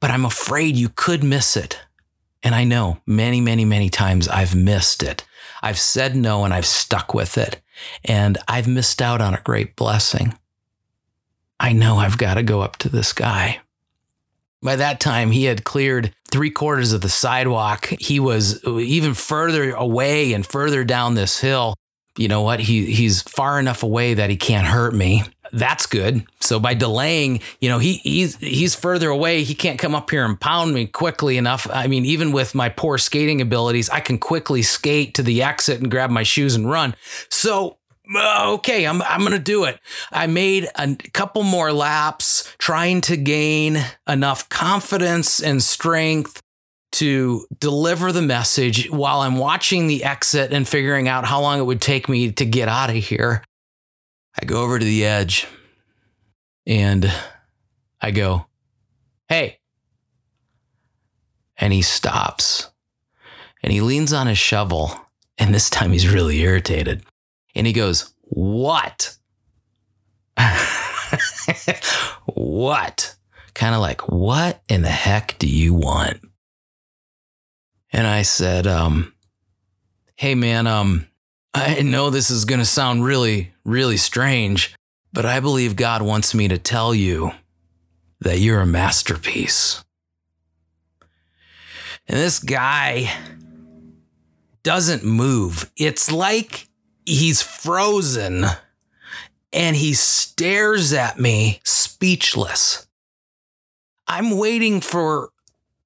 but 0.00 0.10
I'm 0.10 0.24
afraid 0.24 0.76
you 0.76 0.88
could 0.88 1.22
miss 1.22 1.56
it. 1.56 1.80
And 2.42 2.54
I 2.54 2.64
know 2.64 3.00
many, 3.06 3.40
many, 3.40 3.64
many 3.64 3.90
times 3.90 4.28
I've 4.28 4.54
missed 4.54 5.02
it. 5.02 5.26
I've 5.62 5.78
said 5.78 6.14
no 6.14 6.44
and 6.44 6.54
I've 6.54 6.66
stuck 6.66 7.12
with 7.12 7.36
it. 7.36 7.60
And 8.04 8.38
I've 8.46 8.68
missed 8.68 9.02
out 9.02 9.20
on 9.20 9.34
a 9.34 9.42
great 9.42 9.76
blessing. 9.76 10.38
I 11.60 11.72
know 11.72 11.96
I've 11.96 12.18
got 12.18 12.34
to 12.34 12.42
go 12.42 12.60
up 12.60 12.76
to 12.78 12.88
this 12.88 13.12
guy. 13.12 13.60
By 14.62 14.76
that 14.76 15.00
time, 15.00 15.30
he 15.30 15.44
had 15.44 15.64
cleared 15.64 16.14
three 16.30 16.50
quarters 16.50 16.92
of 16.92 17.00
the 17.00 17.08
sidewalk. 17.08 17.86
He 17.98 18.20
was 18.20 18.62
even 18.64 19.14
further 19.14 19.72
away 19.72 20.32
and 20.32 20.46
further 20.46 20.84
down 20.84 21.14
this 21.14 21.40
hill. 21.40 21.74
You 22.16 22.28
know 22.28 22.42
what? 22.42 22.60
He 22.60 22.92
he's 22.92 23.22
far 23.22 23.60
enough 23.60 23.82
away 23.82 24.14
that 24.14 24.28
he 24.28 24.36
can't 24.36 24.66
hurt 24.66 24.92
me. 24.94 25.22
That's 25.52 25.86
good. 25.86 26.24
So 26.40 26.58
by 26.58 26.74
delaying, 26.74 27.40
you 27.60 27.68
know, 27.68 27.78
he 27.78 27.94
he's 27.98 28.36
he's 28.36 28.74
further 28.74 29.08
away. 29.08 29.44
He 29.44 29.54
can't 29.54 29.78
come 29.78 29.94
up 29.94 30.10
here 30.10 30.24
and 30.24 30.38
pound 30.38 30.74
me 30.74 30.86
quickly 30.86 31.38
enough. 31.38 31.68
I 31.72 31.86
mean, 31.86 32.04
even 32.04 32.32
with 32.32 32.54
my 32.54 32.68
poor 32.68 32.98
skating 32.98 33.40
abilities, 33.40 33.88
I 33.88 34.00
can 34.00 34.18
quickly 34.18 34.62
skate 34.62 35.14
to 35.14 35.22
the 35.22 35.42
exit 35.42 35.80
and 35.80 35.90
grab 35.90 36.10
my 36.10 36.24
shoes 36.24 36.54
and 36.54 36.68
run. 36.68 36.94
So 37.28 37.78
okay, 38.16 38.86
I'm 38.86 39.02
I'm 39.02 39.22
gonna 39.22 39.38
do 39.38 39.64
it. 39.64 39.78
I 40.10 40.26
made 40.26 40.68
a 40.74 40.96
couple 41.12 41.42
more 41.42 41.72
laps, 41.72 42.54
trying 42.58 43.00
to 43.02 43.16
gain 43.16 43.84
enough 44.08 44.48
confidence 44.48 45.42
and 45.42 45.62
strength 45.62 46.42
to 46.92 47.46
deliver 47.58 48.12
the 48.12 48.22
message 48.22 48.90
while 48.90 49.20
I'm 49.20 49.36
watching 49.36 49.86
the 49.86 50.04
exit 50.04 50.52
and 50.52 50.66
figuring 50.66 51.06
out 51.06 51.26
how 51.26 51.40
long 51.40 51.58
it 51.58 51.64
would 51.64 51.82
take 51.82 52.08
me 52.08 52.32
to 52.32 52.44
get 52.46 52.68
out 52.68 52.90
of 52.90 52.96
here. 52.96 53.44
I 54.40 54.46
go 54.46 54.62
over 54.62 54.78
to 54.78 54.84
the 54.84 55.04
edge 55.04 55.46
and 56.66 57.12
I 58.00 58.10
go, 58.10 58.46
"Hey." 59.28 59.58
And 61.56 61.72
he 61.72 61.82
stops. 61.82 62.70
And 63.62 63.72
he 63.72 63.80
leans 63.80 64.12
on 64.12 64.28
his 64.28 64.38
shovel, 64.38 64.94
and 65.36 65.52
this 65.52 65.68
time 65.68 65.90
he's 65.90 66.08
really 66.08 66.38
irritated. 66.40 67.04
And 67.58 67.66
he 67.66 67.72
goes, 67.72 68.14
What? 68.22 69.16
what? 72.26 73.16
Kind 73.52 73.74
of 73.74 73.80
like, 73.80 74.08
What 74.08 74.62
in 74.68 74.82
the 74.82 74.88
heck 74.88 75.36
do 75.38 75.48
you 75.48 75.74
want? 75.74 76.20
And 77.90 78.06
I 78.06 78.22
said, 78.22 78.68
um, 78.68 79.12
Hey, 80.14 80.36
man, 80.36 80.68
um, 80.68 81.08
I 81.52 81.82
know 81.82 82.10
this 82.10 82.30
is 82.30 82.44
going 82.44 82.60
to 82.60 82.64
sound 82.64 83.04
really, 83.04 83.52
really 83.64 83.96
strange, 83.96 84.76
but 85.12 85.26
I 85.26 85.40
believe 85.40 85.74
God 85.74 86.02
wants 86.02 86.34
me 86.34 86.46
to 86.46 86.58
tell 86.58 86.94
you 86.94 87.32
that 88.20 88.38
you're 88.38 88.60
a 88.60 88.66
masterpiece. 88.66 89.84
And 92.06 92.18
this 92.18 92.38
guy 92.38 93.12
doesn't 94.62 95.02
move. 95.02 95.72
It's 95.76 96.12
like 96.12 96.67
he's 97.08 97.40
frozen 97.40 98.44
and 99.52 99.76
he 99.76 99.94
stares 99.94 100.92
at 100.92 101.18
me 101.18 101.60
speechless. 101.64 102.86
I'm 104.06 104.36
waiting 104.36 104.80
for 104.80 105.30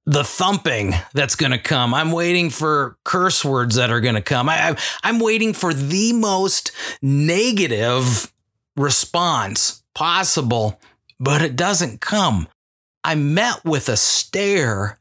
the 0.05 0.25
thumping 0.25 0.95
that's 1.15 1.37
going 1.37 1.53
to 1.53 1.59
come. 1.59 1.95
I'm 1.95 2.11
waiting 2.11 2.51
for 2.51 2.97
curse 3.05 3.45
words 3.45 3.77
that 3.77 3.91
are 3.91 4.01
going 4.01 4.17
to 4.17 4.23
come. 4.23 4.49
I, 4.49 4.77
am 5.05 5.21
waiting 5.21 5.53
for 5.53 5.73
the 5.73 6.13
most 6.13 6.73
negative 7.01 8.33
response 8.77 9.85
possible, 9.95 10.81
but 11.21 11.41
it 11.41 11.55
doesn't 11.55 12.01
come. 12.01 12.49
I 13.05 13.15
met 13.15 13.65
with 13.65 13.89
a 13.89 13.97
stare 13.97 14.99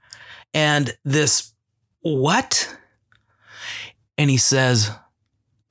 and 0.53 0.95
this, 1.03 1.53
what? 2.01 2.75
And 4.19 4.29
he 4.29 4.37
says, 4.37 4.91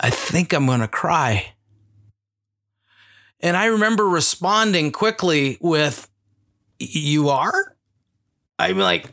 I 0.00 0.10
think 0.10 0.52
I'm 0.52 0.66
going 0.66 0.80
to 0.80 0.88
cry. 0.88 1.52
And 3.40 3.56
I 3.56 3.66
remember 3.66 4.08
responding 4.08 4.92
quickly 4.92 5.58
with, 5.60 6.08
You 6.78 7.28
are? 7.28 7.76
I'm 8.58 8.78
like, 8.78 9.06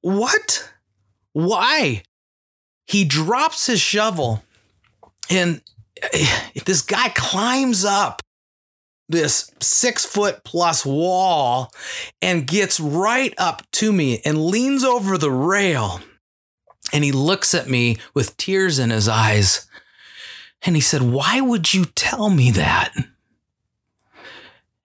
What? 0.00 0.70
Why? 1.32 2.02
He 2.86 3.04
drops 3.04 3.66
his 3.66 3.80
shovel 3.80 4.44
and 5.30 5.62
eh, 6.12 6.26
this 6.66 6.82
guy 6.82 7.08
climbs 7.10 7.84
up 7.84 8.20
this 9.08 9.50
six 9.60 10.04
foot 10.04 10.44
plus 10.44 10.84
wall 10.84 11.72
and 12.22 12.46
gets 12.46 12.80
right 12.80 13.34
up 13.36 13.62
to 13.72 13.92
me 13.92 14.20
and 14.24 14.46
leans 14.46 14.82
over 14.82 15.18
the 15.18 15.30
rail. 15.30 16.00
And 16.92 17.04
he 17.04 17.12
looks 17.12 17.54
at 17.54 17.68
me 17.68 17.96
with 18.14 18.36
tears 18.36 18.78
in 18.78 18.90
his 18.90 19.08
eyes. 19.08 19.66
And 20.64 20.74
he 20.74 20.80
said, 20.80 21.02
Why 21.02 21.40
would 21.40 21.74
you 21.74 21.84
tell 21.84 22.30
me 22.30 22.50
that? 22.52 22.92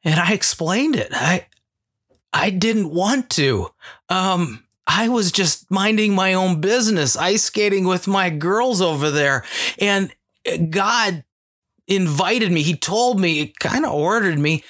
And 0.03 0.19
I 0.19 0.33
explained 0.33 0.95
it. 0.95 1.09
I 1.11 1.47
I 2.31 2.49
didn't 2.51 2.91
want 2.93 3.29
to. 3.31 3.69
Um, 4.09 4.63
I 4.85 5.07
was 5.09 5.31
just 5.31 5.69
minding 5.69 6.13
my 6.13 6.33
own 6.33 6.61
business, 6.61 7.15
ice 7.15 7.43
skating 7.43 7.85
with 7.85 8.07
my 8.07 8.29
girls 8.29 8.81
over 8.81 9.09
there. 9.09 9.43
And 9.79 10.13
God 10.69 11.23
invited 11.87 12.51
me. 12.51 12.61
He 12.61 12.75
told 12.75 13.19
me, 13.19 13.41
it 13.41 13.59
kind 13.59 13.85
of 13.85 13.93
ordered 13.93 14.39
me 14.39 14.63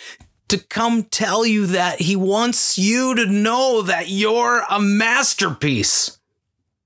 to 0.50 0.58
come 0.58 1.04
tell 1.04 1.46
you 1.46 1.68
that 1.68 2.02
he 2.02 2.16
wants 2.16 2.78
you 2.78 3.16
to 3.16 3.26
know 3.26 3.82
that 3.84 4.10
you're 4.10 4.64
a 4.70 4.80
masterpiece. 4.80 6.19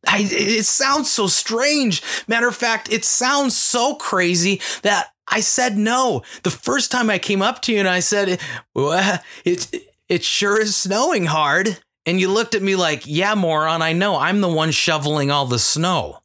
I, 0.07 0.27
it 0.29 0.65
sounds 0.65 1.11
so 1.11 1.27
strange. 1.27 2.01
Matter 2.27 2.47
of 2.47 2.55
fact, 2.55 2.91
it 2.91 3.05
sounds 3.05 3.55
so 3.55 3.95
crazy 3.95 4.61
that 4.81 5.13
I 5.27 5.39
said 5.39 5.77
no. 5.77 6.23
The 6.43 6.51
first 6.51 6.91
time 6.91 7.09
I 7.09 7.19
came 7.19 7.41
up 7.41 7.61
to 7.63 7.73
you 7.73 7.79
and 7.79 7.87
I 7.87 8.01
said, 8.01 8.39
well, 8.75 9.19
it, 9.45 9.73
it 10.09 10.23
sure 10.23 10.61
is 10.61 10.75
snowing 10.75 11.25
hard. 11.25 11.79
And 12.05 12.19
you 12.19 12.29
looked 12.29 12.53
at 12.53 12.61
me 12.61 12.75
like, 12.75 13.03
yeah, 13.05 13.33
moron, 13.33 13.81
I 13.81 13.93
know. 13.93 14.17
I'm 14.17 14.41
the 14.41 14.49
one 14.49 14.71
shoveling 14.71 15.31
all 15.31 15.45
the 15.45 15.59
snow. 15.59 16.19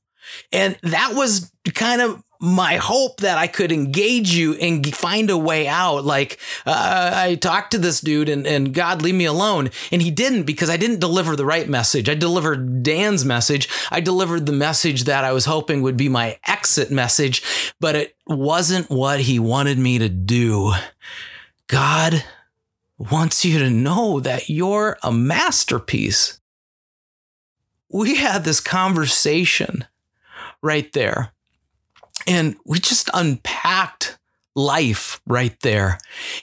And 0.50 0.76
that 0.82 1.14
was 1.14 1.52
kind 1.75 2.02
of 2.02 2.23
my 2.40 2.76
hope 2.76 3.21
that 3.21 3.37
I 3.37 3.49
could 3.49 3.73
engage 3.73 4.33
you 4.33 4.54
and 4.54 4.95
find 4.95 5.28
a 5.28 5.37
way 5.37 5.66
out. 5.66 6.04
Like 6.04 6.38
uh, 6.64 7.11
I 7.14 7.35
talked 7.35 7.73
to 7.73 7.78
this 7.78 8.00
dude 8.00 8.28
and, 8.28 8.47
and 8.47 8.73
God 8.73 9.02
leave 9.02 9.14
me 9.14 9.25
alone. 9.25 9.71
And 9.90 10.00
he 10.00 10.11
didn't 10.11 10.45
because 10.45 10.71
I 10.71 10.76
didn't 10.76 11.00
deliver 11.00 11.35
the 11.35 11.45
right 11.45 11.68
message. 11.68 12.09
I 12.09 12.14
delivered 12.14 12.83
Dan's 12.83 13.25
message. 13.25 13.68
I 13.90 14.00
delivered 14.00 14.47
the 14.47 14.52
message 14.52 15.04
that 15.04 15.25
I 15.25 15.33
was 15.33 15.47
hoping 15.47 15.83
would 15.83 15.97
be 15.97 16.09
my 16.09 16.38
exit 16.47 16.90
message, 16.90 17.42
but 17.80 17.97
it 17.97 18.16
wasn't 18.26 18.88
what 18.88 19.21
he 19.21 19.38
wanted 19.38 19.78
me 19.78 19.99
to 19.99 20.09
do. 20.09 20.73
God 21.66 22.25
wants 22.99 23.45
you 23.45 23.59
to 23.59 23.71
know 23.71 24.21
that 24.21 24.49
you're 24.49 24.97
a 25.02 25.12
masterpiece. 25.12 26.40
We 27.90 28.16
had 28.16 28.45
this 28.45 28.61
conversation 28.61 29.87
right 30.62 30.92
there 30.92 31.33
and 32.28 32.56
we 32.64 32.78
just 32.78 33.08
unpacked 33.14 34.18
life 34.54 35.20
right 35.26 35.58
there. 35.62 35.99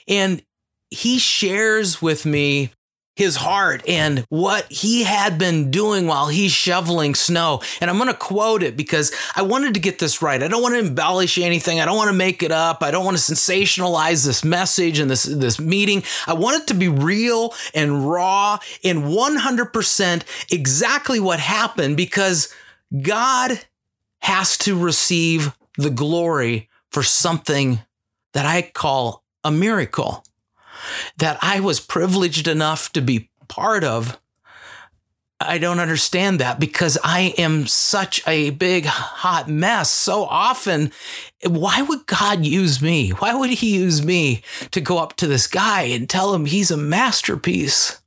And 0.08 0.42
he 0.90 1.18
shares 1.18 2.02
with 2.02 2.26
me 2.26 2.72
his 3.14 3.36
heart 3.36 3.82
and 3.88 4.26
what 4.28 4.70
he 4.70 5.04
had 5.04 5.38
been 5.38 5.70
doing 5.70 6.06
while 6.06 6.28
he's 6.28 6.52
shoveling 6.52 7.14
snow. 7.14 7.62
And 7.80 7.88
I'm 7.88 7.96
going 7.96 8.10
to 8.10 8.14
quote 8.14 8.62
it 8.62 8.76
because 8.76 9.10
I 9.34 9.40
wanted 9.42 9.72
to 9.74 9.80
get 9.80 9.98
this 9.98 10.20
right. 10.20 10.42
I 10.42 10.48
don't 10.48 10.60
want 10.60 10.74
to 10.74 10.80
embellish 10.80 11.38
anything. 11.38 11.80
I 11.80 11.86
don't 11.86 11.96
want 11.96 12.10
to 12.10 12.16
make 12.16 12.42
it 12.42 12.52
up. 12.52 12.82
I 12.82 12.90
don't 12.90 13.06
want 13.06 13.16
to 13.16 13.22
sensationalize 13.32 14.26
this 14.26 14.44
message 14.44 14.98
and 14.98 15.10
this, 15.10 15.22
this 15.22 15.58
meeting. 15.58 16.02
I 16.26 16.34
want 16.34 16.60
it 16.60 16.66
to 16.66 16.74
be 16.74 16.88
real 16.88 17.54
and 17.74 18.06
raw 18.06 18.58
and 18.84 19.04
100% 19.04 20.52
exactly 20.52 21.20
what 21.20 21.40
happened 21.40 21.96
because 21.96 22.52
God 23.02 23.64
has 24.20 24.58
to 24.58 24.78
receive 24.78 25.56
the 25.76 25.90
glory 25.90 26.68
for 26.90 27.02
something 27.02 27.80
that 28.32 28.46
I 28.46 28.62
call 28.62 29.24
a 29.44 29.50
miracle 29.50 30.24
that 31.18 31.38
I 31.40 31.60
was 31.60 31.80
privileged 31.80 32.48
enough 32.48 32.92
to 32.92 33.00
be 33.00 33.30
part 33.48 33.84
of. 33.84 34.18
I 35.38 35.58
don't 35.58 35.80
understand 35.80 36.38
that 36.40 36.58
because 36.58 36.96
I 37.04 37.34
am 37.36 37.66
such 37.66 38.26
a 38.26 38.50
big 38.50 38.86
hot 38.86 39.48
mess 39.48 39.90
so 39.90 40.24
often. 40.24 40.92
Why 41.46 41.82
would 41.82 42.06
God 42.06 42.46
use 42.46 42.80
me? 42.80 43.10
Why 43.10 43.34
would 43.34 43.50
He 43.50 43.76
use 43.76 44.02
me 44.02 44.42
to 44.70 44.80
go 44.80 44.98
up 44.98 45.16
to 45.16 45.26
this 45.26 45.46
guy 45.46 45.82
and 45.82 46.08
tell 46.08 46.34
him 46.34 46.46
he's 46.46 46.70
a 46.70 46.76
masterpiece? 46.76 48.00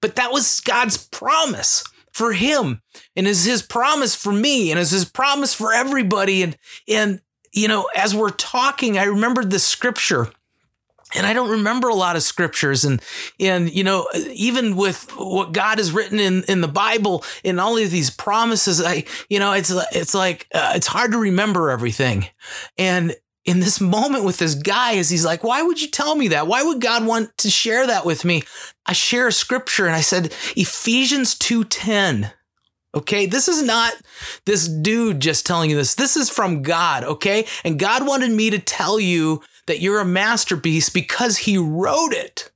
But 0.00 0.16
that 0.16 0.32
was 0.32 0.60
God's 0.60 0.96
promise 1.08 1.84
for 2.12 2.32
him 2.32 2.82
and 3.16 3.26
is 3.26 3.44
his 3.44 3.62
promise 3.62 4.14
for 4.14 4.32
me 4.32 4.70
and 4.70 4.78
is 4.78 4.90
his 4.90 5.04
promise 5.04 5.54
for 5.54 5.72
everybody. 5.72 6.42
And 6.42 6.56
and 6.88 7.20
you 7.52 7.68
know 7.68 7.88
as 7.94 8.14
we're 8.14 8.30
talking 8.30 8.96
i 8.96 9.04
remembered 9.04 9.50
the 9.50 9.58
scripture 9.58 10.28
and 11.14 11.26
I 11.26 11.32
don't 11.32 11.50
remember 11.50 11.88
a 11.88 11.94
lot 11.94 12.16
of 12.16 12.22
scriptures. 12.22 12.84
And 12.84 13.02
and 13.38 13.72
you 13.72 13.84
know 13.84 14.08
even 14.30 14.76
with 14.76 15.10
what 15.16 15.52
God 15.52 15.78
has 15.78 15.92
written 15.92 16.18
in 16.18 16.42
in 16.44 16.60
the 16.60 16.68
Bible 16.68 17.24
in 17.44 17.58
all 17.58 17.76
of 17.76 17.90
these 17.90 18.10
promises 18.10 18.82
I 18.82 19.04
you 19.28 19.38
know 19.38 19.52
it's 19.52 19.70
it's 19.92 20.14
like 20.14 20.48
uh, 20.54 20.72
it's 20.74 20.86
hard 20.86 21.12
to 21.12 21.18
remember 21.18 21.70
everything. 21.70 22.26
And 22.78 23.14
in 23.44 23.60
this 23.60 23.80
moment 23.80 24.24
with 24.24 24.38
this 24.38 24.54
guy 24.54 24.92
is 24.92 25.08
he's 25.08 25.24
like 25.24 25.42
why 25.42 25.62
would 25.62 25.80
you 25.80 25.88
tell 25.88 26.14
me 26.14 26.28
that 26.28 26.46
why 26.46 26.62
would 26.62 26.80
God 26.80 27.06
want 27.06 27.36
to 27.38 27.50
share 27.50 27.86
that 27.86 28.04
with 28.04 28.24
me 28.24 28.42
I 28.86 28.92
share 28.92 29.26
a 29.26 29.32
scripture 29.32 29.86
and 29.86 29.96
I 29.96 30.00
said 30.00 30.32
Ephesians 30.56 31.36
2:10 31.38 32.32
Okay, 32.94 33.24
this 33.24 33.48
is 33.48 33.62
not 33.62 33.94
this 34.44 34.68
dude 34.68 35.20
just 35.20 35.46
telling 35.46 35.70
you 35.70 35.76
this. 35.76 35.94
This 35.94 36.14
is 36.14 36.28
from 36.28 36.60
God, 36.60 37.04
okay? 37.04 37.46
And 37.64 37.78
God 37.78 38.06
wanted 38.06 38.32
me 38.32 38.50
to 38.50 38.58
tell 38.58 39.00
you 39.00 39.40
that 39.66 39.80
you're 39.80 40.00
a 40.00 40.04
masterpiece 40.04 40.90
because 40.90 41.38
he 41.38 41.56
wrote 41.56 42.12
it, 42.12 42.50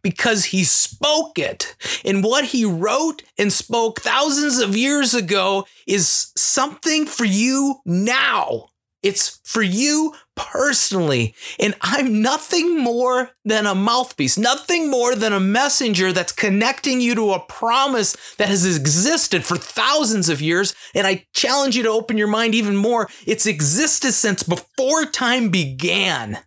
because 0.00 0.46
he 0.46 0.62
spoke 0.62 1.40
it. 1.40 1.74
And 2.04 2.22
what 2.22 2.46
he 2.46 2.64
wrote 2.64 3.24
and 3.36 3.52
spoke 3.52 4.00
thousands 4.00 4.60
of 4.60 4.76
years 4.76 5.12
ago 5.12 5.66
is 5.88 6.30
something 6.36 7.04
for 7.04 7.24
you 7.24 7.80
now. 7.84 8.68
It's 9.02 9.40
for 9.42 9.62
you 9.62 10.14
personally. 10.40 11.34
And 11.58 11.74
I'm 11.82 12.22
nothing 12.22 12.78
more 12.78 13.32
than 13.44 13.66
a 13.66 13.74
mouthpiece, 13.74 14.38
nothing 14.38 14.90
more 14.90 15.14
than 15.14 15.34
a 15.34 15.40
messenger 15.40 16.12
that's 16.12 16.32
connecting 16.32 17.00
you 17.00 17.14
to 17.14 17.32
a 17.32 17.40
promise 17.40 18.16
that 18.38 18.48
has 18.48 18.64
existed 18.64 19.44
for 19.44 19.58
thousands 19.58 20.30
of 20.30 20.40
years. 20.40 20.74
And 20.94 21.06
I 21.06 21.26
challenge 21.34 21.76
you 21.76 21.82
to 21.82 21.90
open 21.90 22.16
your 22.16 22.26
mind 22.26 22.54
even 22.54 22.74
more. 22.74 23.08
It's 23.26 23.46
existed 23.46 24.12
since 24.12 24.42
before 24.42 25.04
time 25.04 25.50
began. 25.50 26.38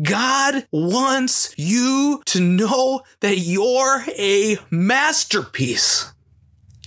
God 0.00 0.66
wants 0.70 1.52
you 1.58 2.22
to 2.26 2.40
know 2.40 3.02
that 3.20 3.38
you're 3.38 4.04
a 4.16 4.56
masterpiece. 4.70 6.12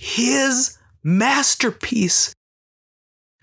His 0.00 0.78
masterpiece. 1.02 2.34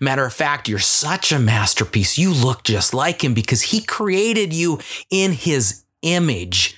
Matter 0.02 0.24
of 0.24 0.34
fact, 0.34 0.68
you're 0.68 0.80
such 0.80 1.30
a 1.30 1.38
masterpiece. 1.38 2.18
You 2.18 2.34
look 2.34 2.64
just 2.64 2.92
like 2.92 3.22
him 3.22 3.34
because 3.34 3.62
he 3.62 3.84
created 3.84 4.52
you 4.52 4.80
in 5.10 5.30
his 5.30 5.84
image 6.02 6.76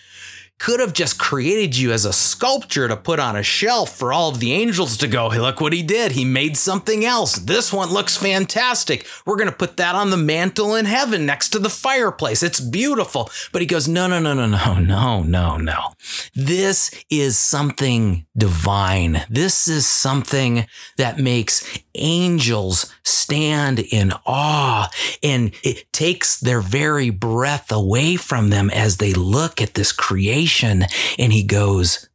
could 0.58 0.80
have 0.80 0.92
just 0.92 1.18
created 1.18 1.76
you 1.76 1.92
as 1.92 2.04
a 2.04 2.12
sculpture 2.12 2.88
to 2.88 2.96
put 2.96 3.18
on 3.20 3.36
a 3.36 3.42
shelf 3.42 3.94
for 3.94 4.12
all 4.12 4.30
of 4.30 4.40
the 4.40 4.52
angels 4.52 4.96
to 4.96 5.06
go, 5.06 5.28
hey, 5.28 5.40
look 5.40 5.60
what 5.60 5.72
he 5.72 5.82
did. 5.82 6.12
He 6.12 6.24
made 6.24 6.56
something 6.56 7.04
else. 7.04 7.34
This 7.34 7.72
one 7.72 7.90
looks 7.90 8.16
fantastic. 8.16 9.06
We're 9.26 9.36
going 9.36 9.50
to 9.50 9.54
put 9.54 9.76
that 9.76 9.94
on 9.94 10.10
the 10.10 10.16
mantle 10.16 10.74
in 10.76 10.86
heaven 10.86 11.26
next 11.26 11.50
to 11.50 11.58
the 11.58 11.68
fireplace. 11.68 12.42
It's 12.42 12.60
beautiful. 12.60 13.30
But 13.52 13.62
he 13.62 13.66
goes, 13.66 13.88
no, 13.88 14.06
no, 14.06 14.20
no, 14.20 14.32
no, 14.32 14.46
no, 14.46 14.78
no, 14.78 15.22
no, 15.22 15.56
no. 15.58 15.92
This 16.34 17.04
is 17.10 17.36
something 17.36 18.24
divine. 18.36 19.22
This 19.28 19.68
is 19.68 19.86
something 19.86 20.66
that 20.96 21.18
makes 21.18 21.78
angels 21.94 22.93
stand 23.04 23.78
in 23.78 24.12
awe 24.26 24.88
and 25.22 25.52
it 25.62 25.92
takes 25.92 26.38
their 26.40 26.60
very 26.60 27.10
breath 27.10 27.70
away 27.70 28.16
from 28.16 28.50
them 28.50 28.70
as 28.70 28.96
they 28.96 29.12
look 29.12 29.60
at 29.60 29.74
this 29.74 29.92
creation 29.92 30.84
and 31.18 31.32
he 31.32 31.42
goes, 31.42 32.08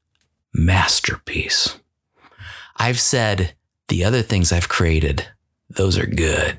masterpiece. 0.54 1.78
I've 2.76 3.00
said 3.00 3.56
the 3.88 4.04
other 4.04 4.22
things 4.22 4.52
I've 4.52 4.70
created, 4.70 5.28
those 5.70 5.98
are 5.98 6.08
good. 6.08 6.58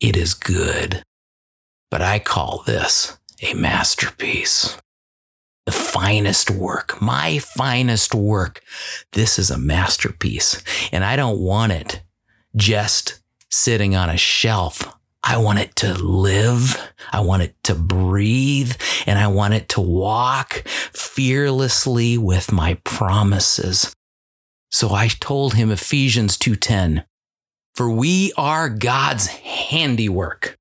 It 0.00 0.16
is 0.16 0.34
good. 0.34 1.02
But 1.90 2.02
I 2.02 2.18
call 2.18 2.62
this 2.66 3.18
a 3.42 3.54
masterpiece 3.54 4.76
the 5.68 5.72
finest 5.72 6.50
work, 6.50 6.98
my 7.02 7.36
finest 7.36 8.14
work. 8.14 8.62
This 9.12 9.38
is 9.38 9.50
a 9.50 9.58
masterpiece. 9.58 10.62
And 10.92 11.04
I 11.04 11.14
don't 11.14 11.40
want 11.40 11.72
it 11.72 12.00
just 12.58 13.20
sitting 13.50 13.96
on 13.96 14.10
a 14.10 14.16
shelf. 14.16 14.94
I 15.22 15.38
want 15.38 15.58
it 15.58 15.74
to 15.76 15.94
live. 15.94 16.76
I 17.12 17.20
want 17.20 17.42
it 17.42 17.54
to 17.64 17.74
breathe 17.74 18.74
and 19.06 19.18
I 19.18 19.28
want 19.28 19.54
it 19.54 19.68
to 19.70 19.80
walk 19.80 20.62
fearlessly 20.66 22.18
with 22.18 22.52
my 22.52 22.74
promises. 22.84 23.94
So 24.70 24.92
I 24.92 25.08
told 25.08 25.54
him 25.54 25.70
Ephesians 25.70 26.36
2:10, 26.36 27.04
for 27.74 27.90
we 27.90 28.32
are 28.36 28.68
God's 28.68 29.28
handiwork. 29.28 30.56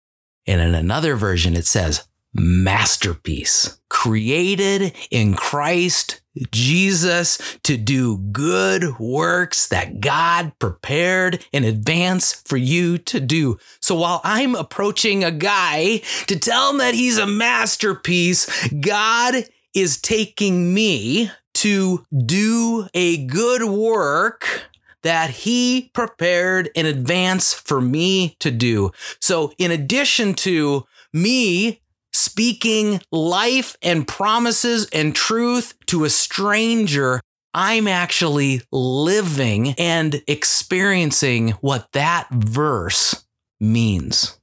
And 0.46 0.62
in 0.62 0.74
another 0.74 1.16
version, 1.16 1.56
it 1.56 1.66
says, 1.66 2.04
masterpiece, 2.38 3.80
created 3.90 4.96
in 5.12 5.34
Christ 5.34 6.22
Jesus 6.52 7.58
to 7.64 7.78
do 7.78 8.18
good 8.18 9.00
works 9.00 9.68
that 9.70 10.00
God 10.00 10.54
prepared 10.60 11.46
in 11.52 11.64
advance 11.64 12.34
for 12.46 12.58
you 12.58 12.98
to 13.00 13.20
do. 13.20 13.58
So 13.82 13.96
while 13.96 14.22
I'm 14.24 14.56
approaching 14.56 15.24
a 15.24 15.32
guy 15.32 16.02
to 16.28 16.38
tell 16.38 16.72
him 16.72 16.78
that 16.78 16.94
he's 16.94 17.18
a 17.18 17.26
masterpiece, 17.26 18.70
God 18.70 19.46
is 19.74 20.00
taking 20.00 20.74
me 20.74 21.32
to 21.56 22.06
do 22.26 22.88
a 22.94 23.26
good 23.26 23.64
work 23.64 24.64
that 25.04 25.30
he 25.30 25.90
prepared 25.94 26.70
in 26.76 26.86
advance 26.86 27.54
for 27.54 27.82
me 27.82 28.36
to 28.40 28.52
do. 28.52 28.92
So 29.20 29.54
in 29.58 29.72
addition 29.72 30.34
to 30.36 30.86
me 31.14 31.82
speaking 32.28 33.02
life 33.12 33.78
and 33.82 34.08
promises 34.08 34.88
and 34.92 35.16
truth 35.16 35.74
to 35.88 36.04
a 36.04 36.10
stranger, 36.10 37.22
I'm 37.54 37.88
actually 37.88 38.62
living 38.72 39.70
and 39.78 40.22
experiencing 40.28 41.52
what 41.62 41.92
that 41.94 42.28
verse 42.32 43.26
means. 43.60 44.38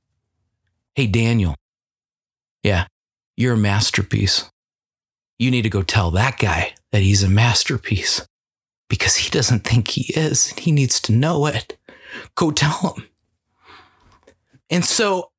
Hey, 0.94 1.06
Daniel. 1.06 1.54
Yeah, 2.62 2.86
you're 3.36 3.54
a 3.54 3.58
masterpiece. 3.58 4.50
You 5.38 5.50
need 5.50 5.62
to 5.62 5.70
go 5.70 5.82
tell 5.82 6.10
that 6.12 6.38
guy 6.38 6.74
that 6.92 7.02
he's 7.02 7.22
a 7.22 7.28
masterpiece 7.28 8.26
because 8.88 9.16
he 9.16 9.30
doesn't 9.30 9.64
think 9.64 9.88
he 9.88 10.12
is. 10.14 10.48
He 10.52 10.72
needs 10.72 11.00
to 11.02 11.12
know 11.12 11.46
it. 11.46 11.76
Go 12.34 12.50
tell 12.50 12.94
him. 12.94 13.08
And 14.70 14.84
so 14.84 15.30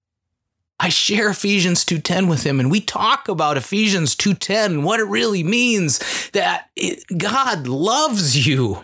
I 0.80 0.90
share 0.90 1.30
Ephesians 1.30 1.86
2:10 1.86 2.28
with 2.28 2.44
him 2.44 2.60
and 2.60 2.70
we 2.70 2.82
talk 2.82 3.28
about 3.28 3.58
Ephesians 3.58 4.16
2:10 4.16 4.72
and 4.72 4.84
what 4.84 5.00
it 5.00 5.06
really 5.06 5.44
means 5.44 6.00
that 6.34 6.70
it, 6.76 7.04
God 7.18 7.68
loves 7.68 8.46
you. 8.48 8.84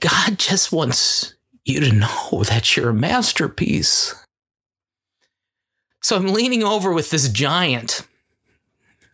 God 0.00 0.38
just 0.38 0.72
wants 0.72 1.34
you 1.64 1.80
to 1.80 1.92
know 1.92 2.44
that 2.44 2.76
you're 2.76 2.90
a 2.90 2.94
masterpiece. 2.94 4.14
So 6.02 6.16
I'm 6.16 6.28
leaning 6.28 6.62
over 6.62 6.92
with 6.92 7.10
this 7.10 7.28
giant, 7.28 8.02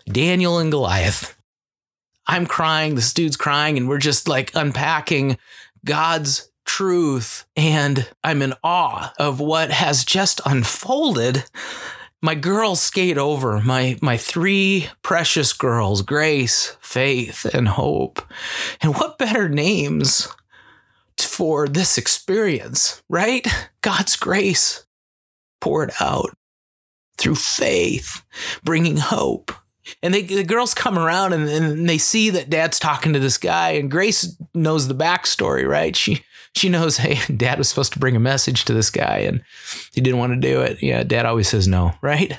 Daniel 0.06 0.58
and 0.58 0.70
Goliath. 0.70 1.36
I'm 2.28 2.46
crying, 2.46 2.94
this 2.94 3.12
dude's 3.12 3.36
crying, 3.36 3.76
and 3.76 3.88
we're 3.88 3.98
just 3.98 4.28
like 4.28 4.54
unpacking 4.54 5.38
God's 5.84 6.50
truth. 6.64 7.44
And 7.56 8.08
I'm 8.22 8.42
in 8.42 8.54
awe 8.62 9.12
of 9.18 9.40
what 9.40 9.70
has 9.70 10.04
just 10.04 10.40
unfolded. 10.44 11.44
My 12.26 12.34
girls 12.34 12.82
skate 12.82 13.18
over, 13.18 13.60
my, 13.60 13.96
my 14.02 14.16
three 14.16 14.88
precious 15.02 15.52
girls, 15.52 16.02
Grace, 16.02 16.76
Faith, 16.80 17.44
and 17.44 17.68
Hope. 17.68 18.20
And 18.80 18.96
what 18.96 19.16
better 19.16 19.48
names 19.48 20.26
for 21.20 21.68
this 21.68 21.96
experience, 21.96 23.00
right? 23.08 23.46
God's 23.80 24.16
grace 24.16 24.86
poured 25.60 25.92
out 26.00 26.36
through 27.16 27.36
faith, 27.36 28.24
bringing 28.64 28.96
hope. 28.96 29.52
And 30.03 30.12
they, 30.12 30.22
the 30.22 30.44
girls 30.44 30.75
come 30.75 30.99
around 30.99 31.33
and, 31.33 31.49
and 31.49 31.88
they 31.88 31.99
see 31.99 32.31
that 32.31 32.51
dad's 32.51 32.79
talking 32.79 33.12
to 33.12 33.18
this 33.18 33.38
guy, 33.38 33.70
and 33.70 33.90
Grace 33.90 34.37
knows 34.55 34.88
the 34.88 34.94
backstory, 34.94 35.68
right? 35.68 35.94
She 35.94 36.22
she 36.55 36.68
knows, 36.68 36.96
hey, 36.96 37.18
dad 37.37 37.59
was 37.59 37.68
supposed 37.68 37.92
to 37.92 37.99
bring 37.99 38.16
a 38.16 38.20
message 38.20 38.64
to 38.64 38.72
this 38.72 38.90
guy 38.90 39.18
and 39.18 39.42
he 39.92 40.01
didn't 40.01 40.18
want 40.18 40.33
to 40.33 40.40
do 40.40 40.62
it. 40.62 40.83
Yeah, 40.83 41.03
dad 41.03 41.27
always 41.27 41.49
says 41.49 41.68
no, 41.68 41.92
right? 42.03 42.38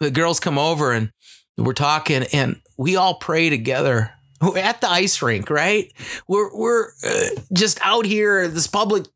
The 0.00 0.10
girls 0.10 0.40
come 0.40 0.58
over 0.58 0.92
and 0.92 1.12
we're 1.56 1.72
talking, 1.72 2.24
and 2.32 2.60
we 2.76 2.96
all 2.96 3.14
pray 3.14 3.48
together 3.48 4.10
we're 4.40 4.58
at 4.58 4.80
the 4.80 4.90
ice 4.90 5.20
rink, 5.22 5.50
right? 5.50 5.92
We're 6.28 6.54
we're 6.56 6.88
uh, 7.06 7.40
just 7.52 7.78
out 7.82 8.06
here, 8.06 8.48
this 8.48 8.66
public 8.66 9.06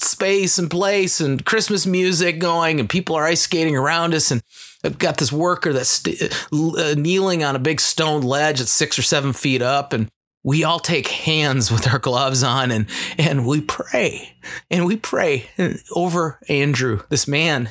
space 0.00 0.58
and 0.58 0.70
place 0.70 1.20
and 1.20 1.44
Christmas 1.44 1.86
music 1.86 2.38
going 2.38 2.80
and 2.80 2.88
people 2.88 3.14
are 3.14 3.24
ice 3.24 3.42
skating 3.42 3.76
around 3.76 4.14
us 4.14 4.30
and 4.30 4.42
I've 4.86 4.98
got 4.98 5.18
this 5.18 5.32
worker 5.32 5.72
that's 5.72 5.88
st- 5.88 6.32
uh, 6.52 6.94
kneeling 6.94 7.44
on 7.44 7.56
a 7.56 7.60
big 7.60 7.80
stone 7.80 8.22
ledge 8.22 8.60
at 8.60 8.68
six 8.68 8.98
or 8.98 9.02
seven 9.02 9.32
feet 9.32 9.60
up 9.60 9.92
and 9.92 10.08
we 10.46 10.62
all 10.62 10.78
take 10.78 11.08
hands 11.08 11.72
with 11.72 11.88
our 11.88 11.98
gloves 11.98 12.44
on 12.44 12.70
and 12.70 12.86
and 13.18 13.44
we 13.44 13.60
pray 13.60 14.36
and 14.70 14.86
we 14.86 14.96
pray 14.96 15.50
over 15.90 16.38
Andrew 16.48 17.00
this 17.10 17.26
man. 17.26 17.70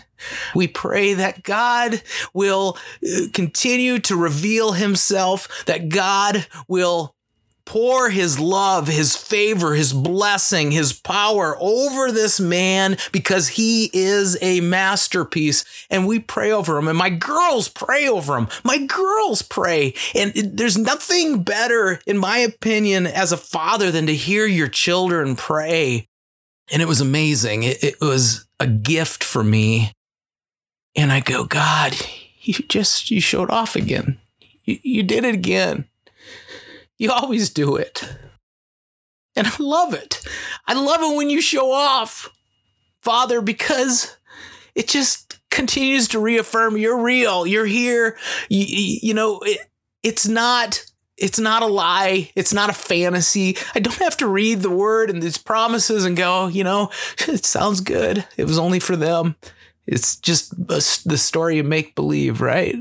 We 0.54 0.68
pray 0.68 1.14
that 1.14 1.44
God 1.44 2.04
will 2.34 2.78
uh, 3.06 3.28
continue 3.34 4.00
to 4.00 4.16
reveal 4.16 4.74
himself 4.74 5.66
that 5.68 5.90
God 5.90 6.48
will 6.68 7.16
pour 7.66 8.10
his 8.10 8.40
love, 8.40 8.88
his 8.88 9.16
favor, 9.16 9.74
his 9.74 9.92
blessing, 9.92 10.72
his 10.72 10.94
power 10.94 11.58
over 11.60 12.12
this 12.12 12.40
man 12.40 12.98
because 13.12 13.50
he 13.50 13.90
is 13.94 14.38
a 14.42 14.62
masterpiece. 14.62 15.66
And 15.90 16.08
we 16.08 16.20
pray 16.20 16.52
over 16.52 16.78
him. 16.78 16.88
And 16.88 16.98
my 16.98 17.10
girls 17.10 17.68
pray 17.68 18.08
over 18.08 18.38
him. 18.38 18.48
My 18.64 18.78
girls 18.78 19.42
pray. 19.42 19.94
And 20.14 20.32
there's 20.34 20.78
nothing 20.78 21.44
better, 21.44 22.00
in 22.06 22.18
my 22.18 22.38
opinion, 22.38 23.08
as 23.08 23.32
a 23.32 23.38
father 23.38 23.92
than 23.92 24.06
to 24.08 24.16
hear 24.16 24.46
your 24.46 24.68
children 24.70 25.36
pray. 25.36 26.08
And 26.72 26.82
it 26.82 26.88
was 26.88 27.02
amazing. 27.02 27.64
It, 27.64 27.84
it 27.84 28.02
was 28.02 28.48
a 28.60 28.68
gift 28.68 29.24
for 29.24 29.44
me. 29.44 29.92
And 30.96 31.12
I 31.12 31.20
go, 31.20 31.44
God, 31.44 31.96
you 32.42 32.54
just, 32.54 33.12
you 33.12 33.20
showed 33.20 33.50
off 33.52 33.76
again. 33.76 34.20
You, 34.64 34.80
you 34.82 35.04
did 35.04 35.26
it 35.26 35.36
again. 35.36 35.86
You 36.98 37.12
always 37.12 37.50
do 37.50 37.76
it. 37.76 38.08
And 39.36 39.48
I 39.48 39.54
love 39.60 39.94
it. 39.94 40.26
I 40.66 40.74
love 40.74 41.02
it 41.02 41.18
when 41.18 41.30
you 41.30 41.42
show 41.42 41.72
off, 41.72 42.32
Father, 43.02 43.42
because 43.42 44.16
it 44.76 44.88
just 44.88 45.40
continues 45.50 46.08
to 46.10 46.20
reaffirm 46.20 46.78
you're 46.78 47.02
real. 47.02 47.46
You're 47.46 47.66
here. 47.66 48.18
You, 48.50 48.66
you 48.68 49.14
know, 49.14 49.40
it, 49.42 49.60
it's 50.04 50.28
not 50.28 50.86
it's 51.18 51.40
not 51.40 51.64
a 51.64 51.68
lie. 51.68 52.30
It's 52.36 52.54
not 52.54 52.70
a 52.70 52.74
fantasy. 52.74 53.58
I 53.74 53.80
don't 53.80 53.96
have 54.00 54.18
to 54.18 54.28
read 54.28 54.60
the 54.60 54.70
word 54.70 55.10
and 55.10 55.24
these 55.24 55.38
promises 55.38 56.04
and 56.04 56.18
go, 56.18 56.48
you 56.48 56.64
know, 56.64 56.92
it 57.28 57.46
sounds 57.46 57.80
good. 57.82 58.26
It 58.38 58.46
was 58.46 58.60
only 58.60 58.80
for 58.80 58.96
them. 58.96 59.36
It's 59.88 60.18
just 60.18 60.68
the 60.68 61.18
story 61.18 61.60
of 61.60 61.66
make 61.66 61.96
believe, 61.96 62.42
right? 62.42 62.76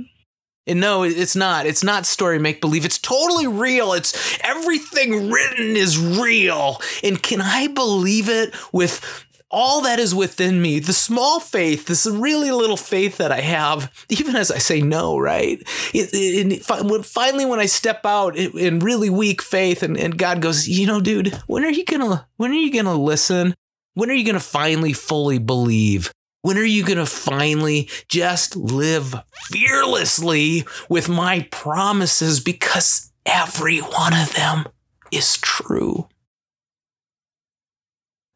And 0.67 0.81
no, 0.81 1.03
it's 1.03 1.37
not. 1.37 1.67
It's 1.67 1.85
not 1.85 2.07
story 2.07 2.39
make 2.39 2.61
believe. 2.61 2.85
It's 2.87 2.99
totally 2.99 3.47
real. 3.47 3.93
It's 3.93 4.39
everything 4.43 5.31
written 5.31 5.77
is 5.77 5.99
real. 5.99 6.81
And 7.03 7.23
can 7.23 7.43
I 7.43 7.69
believe 7.69 8.31
it 8.31 8.55
with 8.73 9.27
all 9.55 9.83
that 9.83 10.01
is 10.01 10.13
within 10.15 10.61
me, 10.61 10.81
the 10.81 10.93
small 10.93 11.39
faith, 11.39 11.87
this 11.87 12.07
really 12.07 12.51
little 12.51 12.77
faith 12.77 13.19
that 13.19 13.31
I 13.31 13.41
have, 13.41 13.93
even 14.09 14.35
as 14.35 14.51
I 14.51 14.59
say 14.59 14.81
no, 14.81 15.17
right? 15.17 15.61
It, 15.95 16.11
it, 16.13 16.53
it, 16.53 17.05
finally, 17.07 17.45
when 17.45 17.61
I 17.61 17.67
step 17.67 18.05
out 18.05 18.37
in 18.37 18.81
really 18.81 19.11
weak 19.11 19.41
faith, 19.41 19.85
and, 19.85 19.97
and 19.97 20.19
God 20.19 20.43
goes, 20.43 20.67
you 20.67 20.89
know, 20.89 21.01
dude, 21.01 21.33
when 21.47 21.65
are 21.65 21.71
you 21.71 21.85
gonna, 21.85 22.27
when 22.37 22.51
are 22.51 22.55
you 22.55 22.73
gonna 22.73 22.97
listen? 22.97 23.55
When 23.95 24.11
are 24.11 24.15
you 24.15 24.27
gonna 24.27 24.41
finally 24.41 24.93
fully 24.93 25.39
believe? 25.39 26.11
When 26.45 26.59
are 26.59 26.63
you 26.63 26.85
going 26.85 26.99
to 26.99 27.07
finally 27.07 27.89
just 28.07 28.55
live 28.55 29.15
fearlessly 29.51 30.65
with 30.91 31.09
my 31.09 31.49
promises 31.51 32.39
because 32.39 33.11
every 33.25 33.79
one 33.79 34.13
of 34.13 34.35
them 34.35 34.67
is 35.11 35.39
true? 35.39 36.07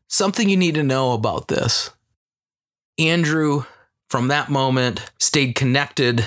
Something 0.08 0.48
you 0.48 0.56
need 0.56 0.76
to 0.76 0.82
know 0.82 1.12
about 1.12 1.48
this. 1.48 1.90
Andrew, 2.98 3.64
from 4.08 4.28
that 4.28 4.48
moment, 4.48 5.12
stayed 5.18 5.54
connected 5.54 6.24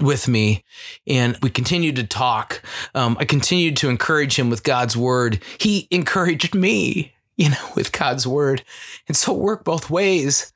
with 0.00 0.28
me 0.28 0.62
and 1.04 1.36
we 1.42 1.50
continued 1.50 1.96
to 1.96 2.06
talk. 2.06 2.62
Um, 2.94 3.16
I 3.18 3.24
continued 3.24 3.76
to 3.78 3.88
encourage 3.88 4.38
him 4.38 4.50
with 4.50 4.62
God's 4.62 4.96
word. 4.96 5.42
He 5.58 5.88
encouraged 5.90 6.54
me, 6.54 7.12
you 7.36 7.50
know, 7.50 7.72
with 7.74 7.90
God's 7.90 8.24
word. 8.24 8.62
And 9.08 9.16
so 9.16 9.34
it 9.34 9.40
worked 9.40 9.64
both 9.64 9.90
ways. 9.90 10.52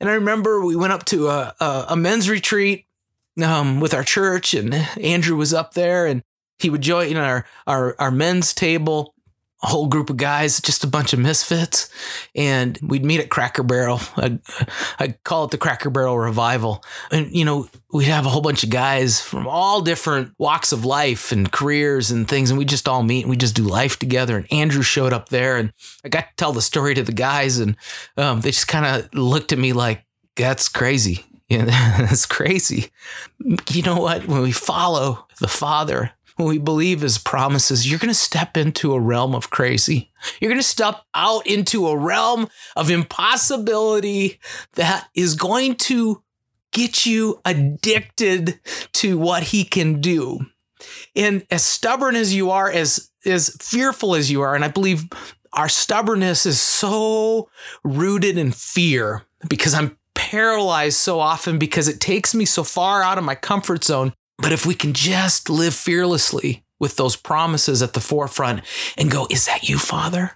And 0.00 0.08
I 0.08 0.14
remember 0.14 0.64
we 0.64 0.76
went 0.76 0.92
up 0.92 1.04
to 1.06 1.28
a, 1.28 1.54
a, 1.60 1.86
a 1.90 1.96
men's 1.96 2.30
retreat 2.30 2.86
um, 3.42 3.80
with 3.80 3.94
our 3.94 4.04
church, 4.04 4.54
and 4.54 4.74
Andrew 4.74 5.36
was 5.36 5.52
up 5.54 5.74
there, 5.74 6.06
and 6.06 6.22
he 6.58 6.70
would 6.70 6.82
join 6.82 7.16
our 7.16 7.44
our 7.66 7.94
our 7.98 8.10
men's 8.10 8.52
table 8.52 9.14
a 9.62 9.66
whole 9.66 9.86
group 9.86 10.08
of 10.08 10.16
guys, 10.16 10.60
just 10.60 10.84
a 10.84 10.86
bunch 10.86 11.12
of 11.12 11.18
misfits, 11.18 11.90
and 12.34 12.78
we'd 12.80 13.04
meet 13.04 13.18
at 13.18 13.28
Cracker 13.28 13.64
Barrel. 13.64 14.00
I, 14.16 14.38
I 14.98 15.08
call 15.24 15.44
it 15.44 15.50
the 15.50 15.58
Cracker 15.58 15.90
Barrel 15.90 16.18
Revival, 16.18 16.84
and 17.10 17.34
you 17.34 17.44
know 17.44 17.68
we'd 17.92 18.04
have 18.04 18.24
a 18.24 18.28
whole 18.28 18.40
bunch 18.40 18.62
of 18.62 18.70
guys 18.70 19.20
from 19.20 19.48
all 19.48 19.80
different 19.80 20.32
walks 20.38 20.70
of 20.70 20.84
life 20.84 21.32
and 21.32 21.50
careers 21.50 22.10
and 22.10 22.28
things, 22.28 22.50
and 22.50 22.58
we 22.58 22.64
just 22.64 22.88
all 22.88 23.02
meet 23.02 23.22
and 23.22 23.30
we 23.30 23.36
just 23.36 23.56
do 23.56 23.64
life 23.64 23.98
together. 23.98 24.36
And 24.36 24.52
Andrew 24.52 24.82
showed 24.82 25.12
up 25.12 25.28
there, 25.28 25.56
and 25.56 25.72
I 26.04 26.08
got 26.08 26.20
to 26.20 26.36
tell 26.36 26.52
the 26.52 26.62
story 26.62 26.94
to 26.94 27.02
the 27.02 27.12
guys, 27.12 27.58
and 27.58 27.76
um, 28.16 28.42
they 28.42 28.52
just 28.52 28.68
kind 28.68 28.86
of 28.86 29.12
looked 29.12 29.52
at 29.52 29.58
me 29.58 29.72
like, 29.72 30.04
"That's 30.36 30.68
crazy." 30.68 31.24
Yeah, 31.50 31.64
that's 31.64 32.26
crazy. 32.26 32.90
You 33.70 33.80
know 33.80 33.98
what? 33.98 34.28
When 34.28 34.42
we 34.42 34.52
follow 34.52 35.26
the 35.40 35.48
Father 35.48 36.10
when 36.38 36.48
we 36.48 36.58
believe 36.58 37.00
his 37.00 37.18
promises, 37.18 37.90
you're 37.90 37.98
going 37.98 38.08
to 38.08 38.14
step 38.14 38.56
into 38.56 38.94
a 38.94 39.00
realm 39.00 39.34
of 39.34 39.50
crazy. 39.50 40.12
You're 40.40 40.50
going 40.50 40.60
to 40.60 40.66
step 40.66 41.02
out 41.12 41.44
into 41.48 41.88
a 41.88 41.96
realm 41.96 42.48
of 42.76 42.90
impossibility 42.90 44.38
that 44.74 45.08
is 45.16 45.34
going 45.34 45.74
to 45.74 46.22
get 46.72 47.04
you 47.04 47.40
addicted 47.44 48.60
to 48.92 49.18
what 49.18 49.42
he 49.42 49.64
can 49.64 50.00
do. 50.00 50.38
And 51.16 51.44
as 51.50 51.64
stubborn 51.64 52.14
as 52.14 52.32
you 52.32 52.52
are, 52.52 52.70
as 52.70 53.10
as 53.26 53.56
fearful 53.60 54.14
as 54.14 54.30
you 54.30 54.40
are, 54.42 54.54
and 54.54 54.64
I 54.64 54.68
believe 54.68 55.08
our 55.52 55.68
stubbornness 55.68 56.46
is 56.46 56.60
so 56.60 57.50
rooted 57.82 58.38
in 58.38 58.52
fear 58.52 59.24
because 59.48 59.74
I'm 59.74 59.98
paralyzed 60.14 60.98
so 60.98 61.18
often 61.18 61.58
because 61.58 61.88
it 61.88 62.00
takes 62.00 62.32
me 62.32 62.44
so 62.44 62.62
far 62.62 63.02
out 63.02 63.18
of 63.18 63.24
my 63.24 63.34
comfort 63.34 63.82
zone. 63.82 64.12
But 64.38 64.52
if 64.52 64.64
we 64.64 64.74
can 64.74 64.92
just 64.92 65.50
live 65.50 65.74
fearlessly 65.74 66.64
with 66.78 66.96
those 66.96 67.16
promises 67.16 67.82
at 67.82 67.92
the 67.92 68.00
forefront 68.00 68.62
and 68.96 69.10
go, 69.10 69.26
Is 69.30 69.46
that 69.46 69.68
you, 69.68 69.78
Father? 69.78 70.32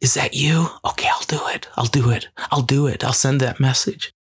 Is 0.00 0.14
that 0.14 0.34
you? 0.34 0.68
Okay, 0.84 1.08
I'll 1.08 1.24
do 1.26 1.40
it. 1.48 1.68
I'll 1.76 1.84
do 1.86 2.10
it. 2.10 2.28
I'll 2.50 2.62
do 2.62 2.86
it. 2.86 3.04
I'll 3.04 3.12
send 3.12 3.40
that 3.40 3.60
message. 3.60 4.14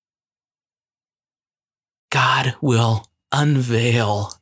God 2.09 2.55
will 2.61 3.07
unveil 3.31 4.33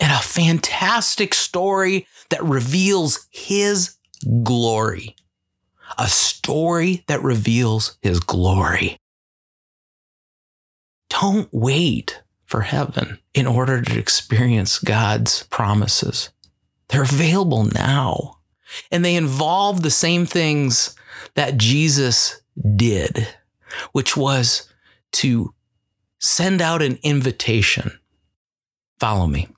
in 0.00 0.10
a 0.10 0.18
fantastic 0.18 1.32
story 1.32 2.06
that 2.30 2.42
reveals 2.44 3.26
his 3.30 3.96
glory. 4.42 5.16
A 5.96 6.08
story 6.08 7.04
that 7.06 7.22
reveals 7.22 7.96
his 8.02 8.20
glory. 8.20 8.98
Don't 11.08 11.48
wait 11.50 12.22
for 12.48 12.62
heaven 12.62 13.18
in 13.34 13.46
order 13.46 13.80
to 13.80 13.98
experience 13.98 14.78
God's 14.78 15.44
promises. 15.44 16.30
They're 16.88 17.02
available 17.02 17.64
now. 17.64 18.38
And 18.90 19.04
they 19.04 19.14
involve 19.14 19.82
the 19.82 19.90
same 19.90 20.26
things 20.26 20.94
that 21.34 21.56
Jesus 21.56 22.40
did, 22.76 23.28
which 23.92 24.16
was 24.16 24.68
to 25.12 25.54
send 26.18 26.60
out 26.60 26.82
an 26.82 26.98
invitation. 27.02 27.98
Follow 28.98 29.26
me. 29.26 29.48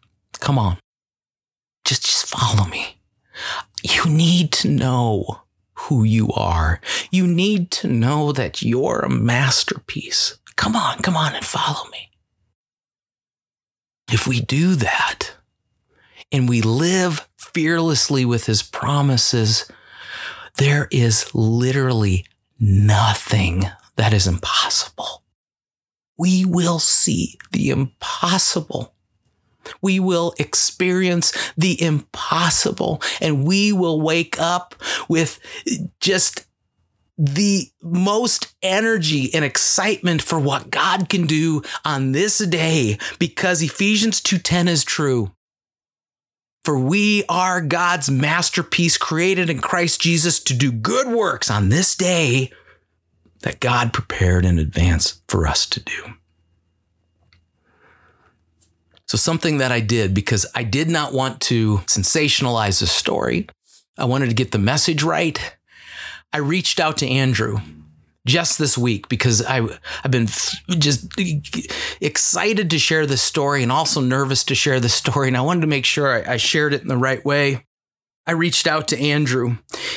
Come 0.40 0.58
on. 0.58 0.78
Just, 1.84 2.04
just 2.04 2.26
follow 2.26 2.68
me. 2.68 2.98
You 3.82 4.04
need 4.06 4.52
to 4.52 4.68
know 4.68 5.42
who 5.74 6.04
you 6.04 6.30
are. 6.32 6.80
You 7.10 7.26
need 7.26 7.70
to 7.72 7.88
know 7.88 8.32
that 8.32 8.62
you're 8.62 9.00
a 9.00 9.08
masterpiece. 9.08 10.38
Come 10.56 10.76
on, 10.76 10.98
come 10.98 11.16
on 11.16 11.34
and 11.34 11.44
follow 11.44 11.88
me. 11.90 12.09
If 14.12 14.26
we 14.26 14.40
do 14.40 14.74
that 14.76 15.32
and 16.32 16.48
we 16.48 16.60
live 16.62 17.28
fearlessly 17.36 18.24
with 18.24 18.46
his 18.46 18.62
promises, 18.62 19.70
there 20.56 20.88
is 20.90 21.34
literally 21.34 22.26
nothing 22.58 23.64
that 23.96 24.12
is 24.12 24.26
impossible. 24.26 25.22
We 26.18 26.44
will 26.44 26.78
see 26.78 27.38
the 27.52 27.70
impossible 27.70 28.94
we 29.82 30.00
will 30.00 30.34
experience 30.38 31.32
the 31.56 31.80
impossible 31.82 33.02
and 33.20 33.44
we 33.44 33.72
will 33.72 34.00
wake 34.00 34.40
up 34.40 34.74
with 35.08 35.38
just 36.00 36.46
the 37.22 37.70
most 37.82 38.54
energy 38.62 39.32
and 39.34 39.44
excitement 39.44 40.22
for 40.22 40.38
what 40.38 40.70
God 40.70 41.10
can 41.10 41.26
do 41.26 41.60
on 41.84 42.12
this 42.12 42.38
day 42.38 42.96
because 43.18 43.60
Ephesians 43.60 44.22
2:10 44.22 44.68
is 44.68 44.84
true. 44.84 45.30
For 46.64 46.78
we 46.78 47.24
are 47.28 47.60
God's 47.60 48.10
masterpiece 48.10 48.96
created 48.96 49.50
in 49.50 49.60
Christ 49.60 50.00
Jesus 50.00 50.40
to 50.40 50.54
do 50.54 50.72
good 50.72 51.08
works 51.08 51.50
on 51.50 51.68
this 51.68 51.94
day 51.94 52.52
that 53.42 53.60
God 53.60 53.92
prepared 53.92 54.46
in 54.46 54.58
advance 54.58 55.20
for 55.28 55.46
us 55.46 55.66
to 55.66 55.80
do. 55.80 56.14
So, 59.06 59.18
something 59.18 59.58
that 59.58 59.72
I 59.72 59.80
did 59.80 60.14
because 60.14 60.46
I 60.54 60.62
did 60.62 60.88
not 60.88 61.12
want 61.12 61.40
to 61.42 61.78
sensationalize 61.86 62.80
the 62.80 62.86
story, 62.86 63.46
I 63.98 64.06
wanted 64.06 64.28
to 64.30 64.34
get 64.34 64.52
the 64.52 64.58
message 64.58 65.02
right. 65.02 65.56
I 66.32 66.38
reached 66.38 66.80
out 66.80 66.98
to 66.98 67.08
Andrew 67.08 67.58
just 68.26 68.58
this 68.58 68.76
week 68.76 69.08
because 69.08 69.44
I, 69.44 69.66
I've 70.04 70.10
been 70.10 70.26
just 70.26 71.08
excited 72.00 72.70
to 72.70 72.78
share 72.78 73.06
this 73.06 73.22
story 73.22 73.62
and 73.62 73.72
also 73.72 74.00
nervous 74.00 74.44
to 74.44 74.54
share 74.54 74.78
the 74.78 74.88
story. 74.88 75.28
And 75.28 75.36
I 75.36 75.40
wanted 75.40 75.62
to 75.62 75.66
make 75.66 75.84
sure 75.84 76.08
I, 76.08 76.34
I 76.34 76.36
shared 76.36 76.74
it 76.74 76.82
in 76.82 76.88
the 76.88 76.96
right 76.96 77.24
way. 77.24 77.66
I 78.26 78.32
reached 78.32 78.66
out 78.66 78.88
to 78.88 78.98
Andrew 78.98 79.56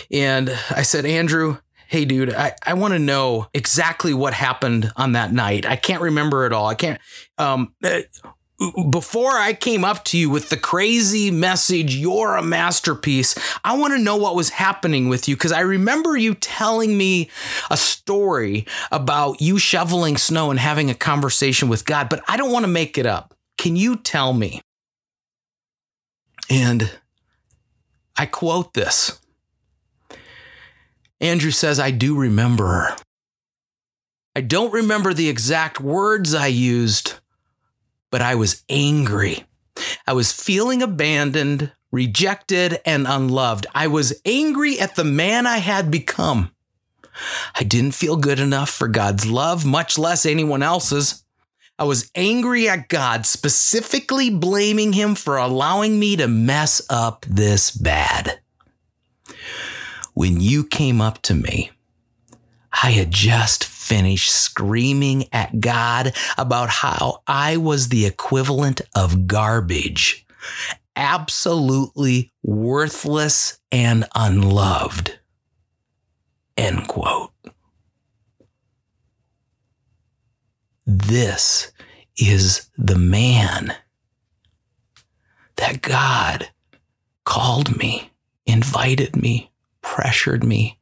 and 0.09 0.49
I 0.71 0.83
said, 0.83 1.05
Andrew, 1.05 1.57
hey 1.93 2.05
dude 2.05 2.33
i, 2.33 2.55
I 2.65 2.73
want 2.73 2.93
to 2.93 2.99
know 2.99 3.49
exactly 3.53 4.15
what 4.15 4.33
happened 4.33 4.91
on 4.95 5.11
that 5.11 5.31
night 5.31 5.63
i 5.67 5.75
can't 5.75 6.01
remember 6.01 6.47
it 6.47 6.51
all 6.51 6.65
i 6.65 6.73
can't 6.73 6.99
um, 7.37 7.75
before 8.89 9.31
I 9.31 9.53
came 9.53 9.83
up 9.83 10.03
to 10.05 10.17
you 10.17 10.29
with 10.29 10.49
the 10.49 10.57
crazy 10.57 11.31
message, 11.31 11.95
you're 11.95 12.35
a 12.35 12.43
masterpiece, 12.43 13.35
I 13.63 13.77
want 13.77 13.93
to 13.93 13.99
know 13.99 14.17
what 14.17 14.35
was 14.35 14.49
happening 14.49 15.09
with 15.09 15.27
you 15.27 15.35
because 15.35 15.51
I 15.51 15.61
remember 15.61 16.15
you 16.15 16.35
telling 16.35 16.97
me 16.97 17.29
a 17.69 17.77
story 17.77 18.65
about 18.91 19.41
you 19.41 19.57
shoveling 19.57 20.17
snow 20.17 20.51
and 20.51 20.59
having 20.59 20.89
a 20.89 20.95
conversation 20.95 21.69
with 21.69 21.85
God, 21.85 22.09
but 22.09 22.23
I 22.27 22.37
don't 22.37 22.51
want 22.51 22.63
to 22.63 22.71
make 22.71 22.97
it 22.97 23.05
up. 23.05 23.33
Can 23.57 23.75
you 23.75 23.95
tell 23.95 24.33
me? 24.33 24.61
And 26.49 26.91
I 28.17 28.25
quote 28.25 28.73
this 28.73 29.19
Andrew 31.19 31.51
says, 31.51 31.79
I 31.79 31.91
do 31.91 32.17
remember. 32.17 32.95
I 34.35 34.41
don't 34.41 34.73
remember 34.73 35.13
the 35.13 35.29
exact 35.29 35.79
words 35.79 36.33
I 36.33 36.47
used 36.47 37.15
but 38.13 38.21
I 38.21 38.35
was 38.35 38.63
angry. 38.69 39.43
I 40.05 40.13
was 40.13 40.31
feeling 40.31 40.83
abandoned, 40.83 41.71
rejected, 41.91 42.79
and 42.85 43.07
unloved. 43.07 43.65
I 43.73 43.87
was 43.87 44.21
angry 44.23 44.79
at 44.79 44.95
the 44.95 45.03
man 45.03 45.47
I 45.47 45.57
had 45.57 45.89
become. 45.89 46.51
I 47.55 47.63
didn't 47.63 47.95
feel 47.95 48.17
good 48.17 48.39
enough 48.39 48.69
for 48.69 48.87
God's 48.87 49.25
love, 49.25 49.65
much 49.65 49.97
less 49.97 50.27
anyone 50.27 50.61
else's. 50.61 51.23
I 51.79 51.85
was 51.85 52.11
angry 52.13 52.69
at 52.69 52.87
God, 52.87 53.25
specifically 53.25 54.29
blaming 54.29 54.93
him 54.93 55.15
for 55.15 55.37
allowing 55.37 55.97
me 55.97 56.15
to 56.17 56.27
mess 56.27 56.83
up 56.91 57.25
this 57.27 57.71
bad. 57.71 58.41
When 60.13 60.39
you 60.39 60.63
came 60.65 61.01
up 61.01 61.19
to 61.23 61.33
me, 61.33 61.71
I 62.83 62.91
had 62.91 63.09
just 63.09 63.63
finished 63.83 64.31
screaming 64.31 65.25
at 65.33 65.59
God 65.59 66.15
about 66.37 66.69
how 66.69 67.21
I 67.27 67.57
was 67.57 67.89
the 67.89 68.05
equivalent 68.05 68.81
of 68.95 69.27
garbage, 69.27 70.25
absolutely 70.95 72.31
worthless 72.41 73.59
and 73.71 74.05
unloved. 74.15 75.19
End 76.55 76.87
quote. 76.87 77.31
This 80.85 81.71
is 82.17 82.69
the 82.77 82.97
man 82.97 83.75
that 85.55 85.81
God 85.81 86.49
called 87.25 87.77
me, 87.77 88.11
invited 88.45 89.15
me, 89.15 89.51
pressured 89.81 90.43
me, 90.43 90.77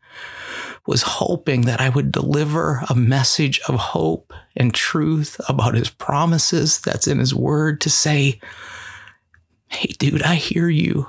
was 0.85 1.03
hoping 1.03 1.61
that 1.61 1.79
I 1.79 1.89
would 1.89 2.11
deliver 2.11 2.83
a 2.89 2.95
message 2.95 3.59
of 3.67 3.75
hope 3.75 4.33
and 4.55 4.73
truth 4.73 5.39
about 5.47 5.75
his 5.75 5.89
promises 5.89 6.79
that's 6.79 7.07
in 7.07 7.19
his 7.19 7.35
word 7.35 7.81
to 7.81 7.89
say, 7.89 8.39
Hey, 9.67 9.93
dude, 9.97 10.23
I 10.23 10.35
hear 10.35 10.67
you. 10.67 11.07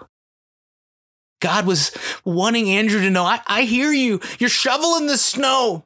God 1.40 1.66
was 1.66 1.90
wanting 2.24 2.70
Andrew 2.70 3.00
to 3.00 3.10
know, 3.10 3.24
I, 3.24 3.40
I 3.46 3.62
hear 3.62 3.90
you. 3.92 4.20
You're 4.38 4.48
shoveling 4.48 5.08
the 5.08 5.18
snow. 5.18 5.84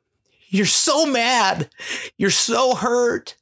You're 0.49 0.67
so 0.67 1.07
mad. 1.07 1.71
You're 2.19 2.31
so 2.31 2.75
hurt. 2.75 3.37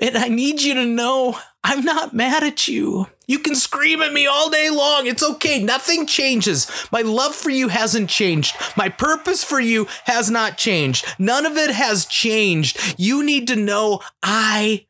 And 0.00 0.16
I 0.16 0.28
need 0.28 0.62
you 0.62 0.74
to 0.74 0.86
know 0.86 1.38
I'm 1.62 1.84
not 1.84 2.14
mad 2.14 2.42
at 2.42 2.66
you. 2.66 3.06
You 3.26 3.38
can 3.38 3.54
scream 3.54 4.00
at 4.00 4.12
me 4.14 4.26
all 4.26 4.48
day 4.48 4.70
long. 4.70 5.06
It's 5.06 5.22
okay. 5.22 5.62
Nothing 5.62 6.06
changes. 6.06 6.70
My 6.90 7.02
love 7.02 7.34
for 7.34 7.50
you 7.50 7.68
hasn't 7.68 8.08
changed. 8.08 8.56
My 8.76 8.88
purpose 8.88 9.44
for 9.44 9.60
you 9.60 9.86
has 10.04 10.30
not 10.30 10.56
changed. 10.56 11.06
None 11.18 11.44
of 11.44 11.56
it 11.56 11.70
has 11.70 12.06
changed. 12.06 12.94
You 12.98 13.22
need 13.22 13.46
to 13.48 13.56
know 13.56 14.00
I 14.22 14.86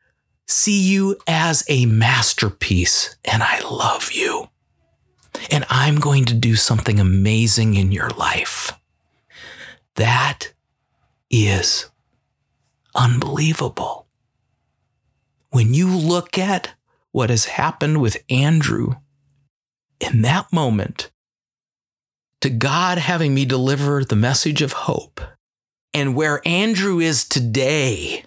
see 0.46 0.80
you 0.80 1.16
as 1.26 1.64
a 1.68 1.86
masterpiece 1.86 3.16
and 3.24 3.42
I 3.42 3.60
love 3.60 4.12
you. 4.12 4.48
And 5.50 5.64
I'm 5.68 5.96
going 5.96 6.24
to 6.26 6.34
do 6.34 6.56
something 6.56 7.00
amazing 7.00 7.74
in 7.74 7.92
your 7.92 8.10
life. 8.10 8.72
That 9.96 10.52
is 11.30 11.90
unbelievable. 12.94 13.99
When 15.50 15.74
you 15.74 15.88
look 15.88 16.38
at 16.38 16.74
what 17.10 17.30
has 17.30 17.46
happened 17.46 18.00
with 18.00 18.22
Andrew 18.30 18.94
in 20.00 20.22
that 20.22 20.52
moment 20.52 21.10
to 22.40 22.50
God 22.50 22.98
having 22.98 23.34
me 23.34 23.44
deliver 23.44 24.04
the 24.04 24.16
message 24.16 24.62
of 24.62 24.72
hope 24.72 25.20
and 25.92 26.14
where 26.14 26.40
Andrew 26.46 27.00
is 27.00 27.28
today. 27.28 28.24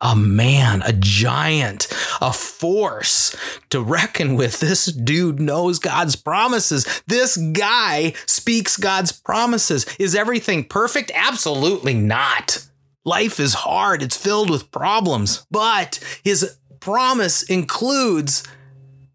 A 0.00 0.16
man, 0.16 0.82
a 0.82 0.92
giant, 0.92 1.86
a 2.20 2.32
force 2.32 3.36
to 3.70 3.80
reckon 3.80 4.34
with. 4.34 4.58
This 4.58 4.86
dude 4.86 5.38
knows 5.38 5.78
God's 5.78 6.16
promises. 6.16 7.02
This 7.06 7.36
guy 7.36 8.12
speaks 8.26 8.76
God's 8.76 9.12
promises. 9.12 9.86
Is 10.00 10.16
everything 10.16 10.64
perfect? 10.64 11.12
Absolutely 11.14 11.94
not. 11.94 12.66
Life 13.04 13.40
is 13.40 13.54
hard, 13.54 14.00
it's 14.00 14.16
filled 14.16 14.48
with 14.48 14.70
problems, 14.70 15.44
but 15.50 15.98
his 16.22 16.56
promise 16.78 17.42
includes 17.42 18.44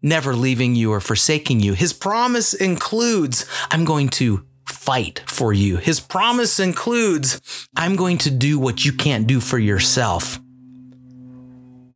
never 0.02 0.36
leaving 0.36 0.74
you 0.74 0.92
or 0.92 1.00
forsaking 1.00 1.60
you. 1.60 1.72
His 1.72 1.94
promise 1.94 2.52
includes, 2.52 3.46
I'm 3.70 3.86
going 3.86 4.10
to 4.10 4.44
fight 4.68 5.22
for 5.26 5.54
you. 5.54 5.78
His 5.78 6.00
promise 6.00 6.60
includes, 6.60 7.66
I'm 7.76 7.96
going 7.96 8.18
to 8.18 8.30
do 8.30 8.58
what 8.58 8.84
you 8.84 8.92
can't 8.92 9.26
do 9.26 9.40
for 9.40 9.58
yourself. 9.58 10.38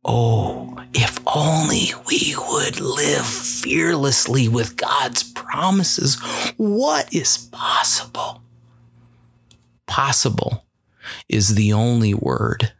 Oh, 0.03 0.75
if 0.95 1.19
only 1.27 1.91
we 2.07 2.35
would 2.35 2.79
live 2.79 3.25
fearlessly 3.25 4.47
with 4.47 4.77
God's 4.77 5.23
promises. 5.23 6.19
What 6.57 7.13
is 7.13 7.37
possible? 7.37 8.41
Possible 9.85 10.65
is 11.27 11.55
the 11.55 11.73
only 11.73 12.13
word 12.13 12.73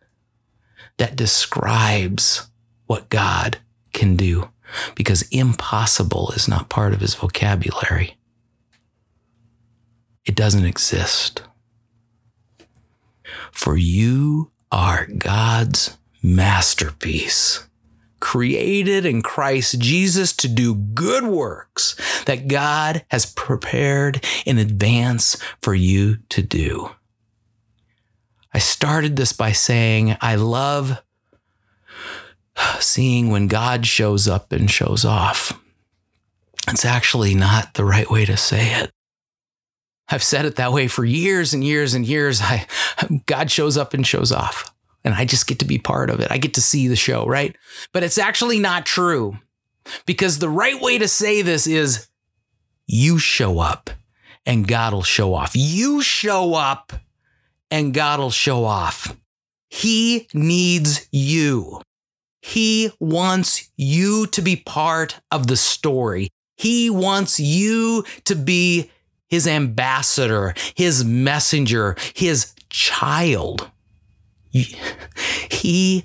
that 0.98 1.16
describes 1.16 2.48
what 2.86 3.10
God 3.10 3.58
can 3.94 4.16
do 4.16 4.50
because 4.96 5.24
impossible 5.30 6.32
is 6.36 6.48
not 6.48 6.70
part 6.70 6.94
of 6.94 7.02
his 7.02 7.16
vocabulary. 7.16 8.18
It 10.26 10.36
doesn't 10.36 10.66
exist. 10.66 11.44
For 13.52 13.78
you 13.78 14.52
are 14.72 15.08
God's 15.18 15.98
masterpiece, 16.22 17.68
created 18.20 19.06
in 19.06 19.22
Christ 19.22 19.80
Jesus 19.80 20.36
to 20.38 20.48
do 20.48 20.74
good 20.76 21.26
works 21.26 22.24
that 22.26 22.48
God 22.48 23.06
has 23.10 23.26
prepared 23.26 24.24
in 24.46 24.58
advance 24.58 25.38
for 25.62 25.76
you 25.76 26.18
to 26.30 26.42
do. 26.42 26.92
I 28.54 28.60
started 28.60 29.16
this 29.16 29.34
by 29.34 29.52
saying, 29.52 30.16
I 30.22 30.36
love 30.36 31.02
seeing 32.80 33.30
when 33.30 33.48
God 33.48 33.86
shows 33.86 34.28
up 34.28 34.52
and 34.52 34.70
shows 34.70 35.04
off. 35.04 35.60
It's 36.68 36.86
actually 36.86 37.34
not 37.34 37.74
the 37.74 37.84
right 37.84 38.10
way 38.10 38.26
to 38.26 38.38
say 38.38 38.82
it. 38.82 38.92
I've 40.10 40.24
said 40.24 40.46
it 40.46 40.58
that 40.58 40.74
way 40.74 40.88
for 40.88 41.04
years 41.04 41.54
and 41.54 41.64
years 41.64 41.94
and 41.94 42.06
years. 42.06 42.42
I, 42.42 42.68
God 43.26 43.50
shows 43.50 43.78
up 43.78 43.94
and 43.94 44.06
shows 44.06 44.32
off, 44.32 44.74
and 45.04 45.14
I 45.14 45.26
just 45.26 45.48
get 45.48 45.60
to 45.60 45.66
be 45.66 45.80
part 45.80 46.10
of 46.10 46.20
it. 46.20 46.30
I 46.30 46.38
get 46.38 46.54
to 46.56 46.62
see 46.62 46.88
the 46.88 46.96
show, 46.96 47.26
right? 47.26 47.56
But 47.92 48.04
it's 48.04 48.18
actually 48.18 48.60
not 48.60 48.86
true 48.86 49.38
because 50.06 50.40
the 50.40 50.50
right 50.50 50.80
way 50.80 50.98
to 50.98 51.08
say 51.08 51.42
this 51.42 51.68
is 51.68 52.08
you 52.86 53.18
show 53.18 53.60
up 53.60 53.90
and 54.46 54.68
God 54.68 54.94
will 54.94 55.04
show 55.04 55.34
off. 55.34 55.56
You 55.56 56.02
show 56.02 56.54
up 56.54 56.94
and 57.74 57.92
God 57.92 58.20
will 58.20 58.30
show 58.30 58.66
off. 58.66 59.18
He 59.68 60.28
needs 60.32 61.08
you. 61.12 61.82
He 62.40 62.92
wants 63.00 63.72
you 63.76 64.28
to 64.28 64.44
be 64.44 64.56
part 64.56 65.20
of 65.32 65.48
the 65.48 65.58
story. 65.58 66.30
He 66.56 66.92
wants 66.92 67.40
you 67.40 68.06
to 68.26 68.36
be 68.36 68.92
his 69.28 69.48
ambassador, 69.48 70.54
his 70.76 71.04
messenger, 71.04 71.96
his 72.14 72.54
child. 72.70 73.72
He 74.52 76.04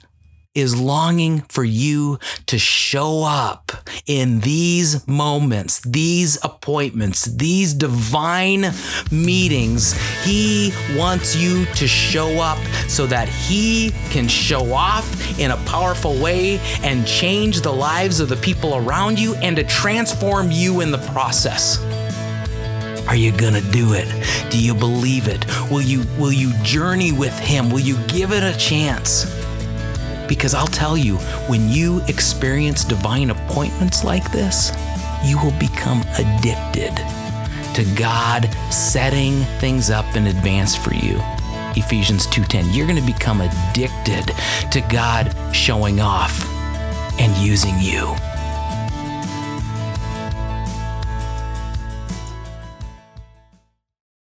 is 0.58 0.78
longing 0.80 1.42
for 1.42 1.64
you 1.64 2.18
to 2.46 2.58
show 2.58 3.22
up 3.24 3.72
in 4.06 4.40
these 4.40 5.06
moments, 5.06 5.80
these 5.80 6.38
appointments, 6.44 7.24
these 7.24 7.74
divine 7.74 8.66
meetings. 9.10 9.92
He 10.24 10.72
wants 10.96 11.36
you 11.36 11.64
to 11.66 11.86
show 11.86 12.40
up 12.40 12.58
so 12.88 13.06
that 13.06 13.28
He 13.28 13.90
can 14.10 14.28
show 14.28 14.72
off 14.72 15.38
in 15.38 15.50
a 15.50 15.56
powerful 15.64 16.20
way 16.20 16.58
and 16.82 17.06
change 17.06 17.60
the 17.60 17.72
lives 17.72 18.20
of 18.20 18.28
the 18.28 18.36
people 18.36 18.76
around 18.76 19.18
you 19.18 19.34
and 19.36 19.56
to 19.56 19.64
transform 19.64 20.50
you 20.50 20.80
in 20.80 20.90
the 20.90 20.98
process. 21.12 21.78
Are 23.06 23.16
you 23.16 23.32
going 23.32 23.54
to 23.54 23.70
do 23.70 23.94
it? 23.94 24.06
Do 24.50 24.62
you 24.62 24.74
believe 24.74 25.28
it? 25.28 25.46
Will 25.70 25.80
you 25.80 26.04
will 26.18 26.32
you 26.32 26.52
journey 26.62 27.10
with 27.10 27.36
him? 27.38 27.70
Will 27.70 27.80
you 27.80 27.96
give 28.06 28.32
it 28.32 28.42
a 28.42 28.56
chance? 28.58 29.37
Because 30.28 30.54
I'll 30.54 30.66
tell 30.66 30.96
you, 30.96 31.16
when 31.48 31.68
you 31.68 32.00
experience 32.06 32.84
divine 32.84 33.30
appointments 33.30 34.04
like 34.04 34.30
this, 34.30 34.72
you 35.24 35.38
will 35.38 35.58
become 35.58 36.02
addicted 36.18 36.94
to 37.74 37.84
God 37.96 38.48
setting 38.70 39.40
things 39.60 39.90
up 39.90 40.16
in 40.16 40.26
advance 40.26 40.76
for 40.76 40.94
you. 40.94 41.20
Ephesians 41.76 42.26
2:10. 42.26 42.74
You're 42.74 42.86
going 42.86 43.00
to 43.00 43.12
become 43.12 43.40
addicted 43.40 44.32
to 44.70 44.80
God 44.90 45.34
showing 45.54 46.00
off 46.00 46.44
and 47.20 47.34
using 47.36 47.78
you. 47.78 48.14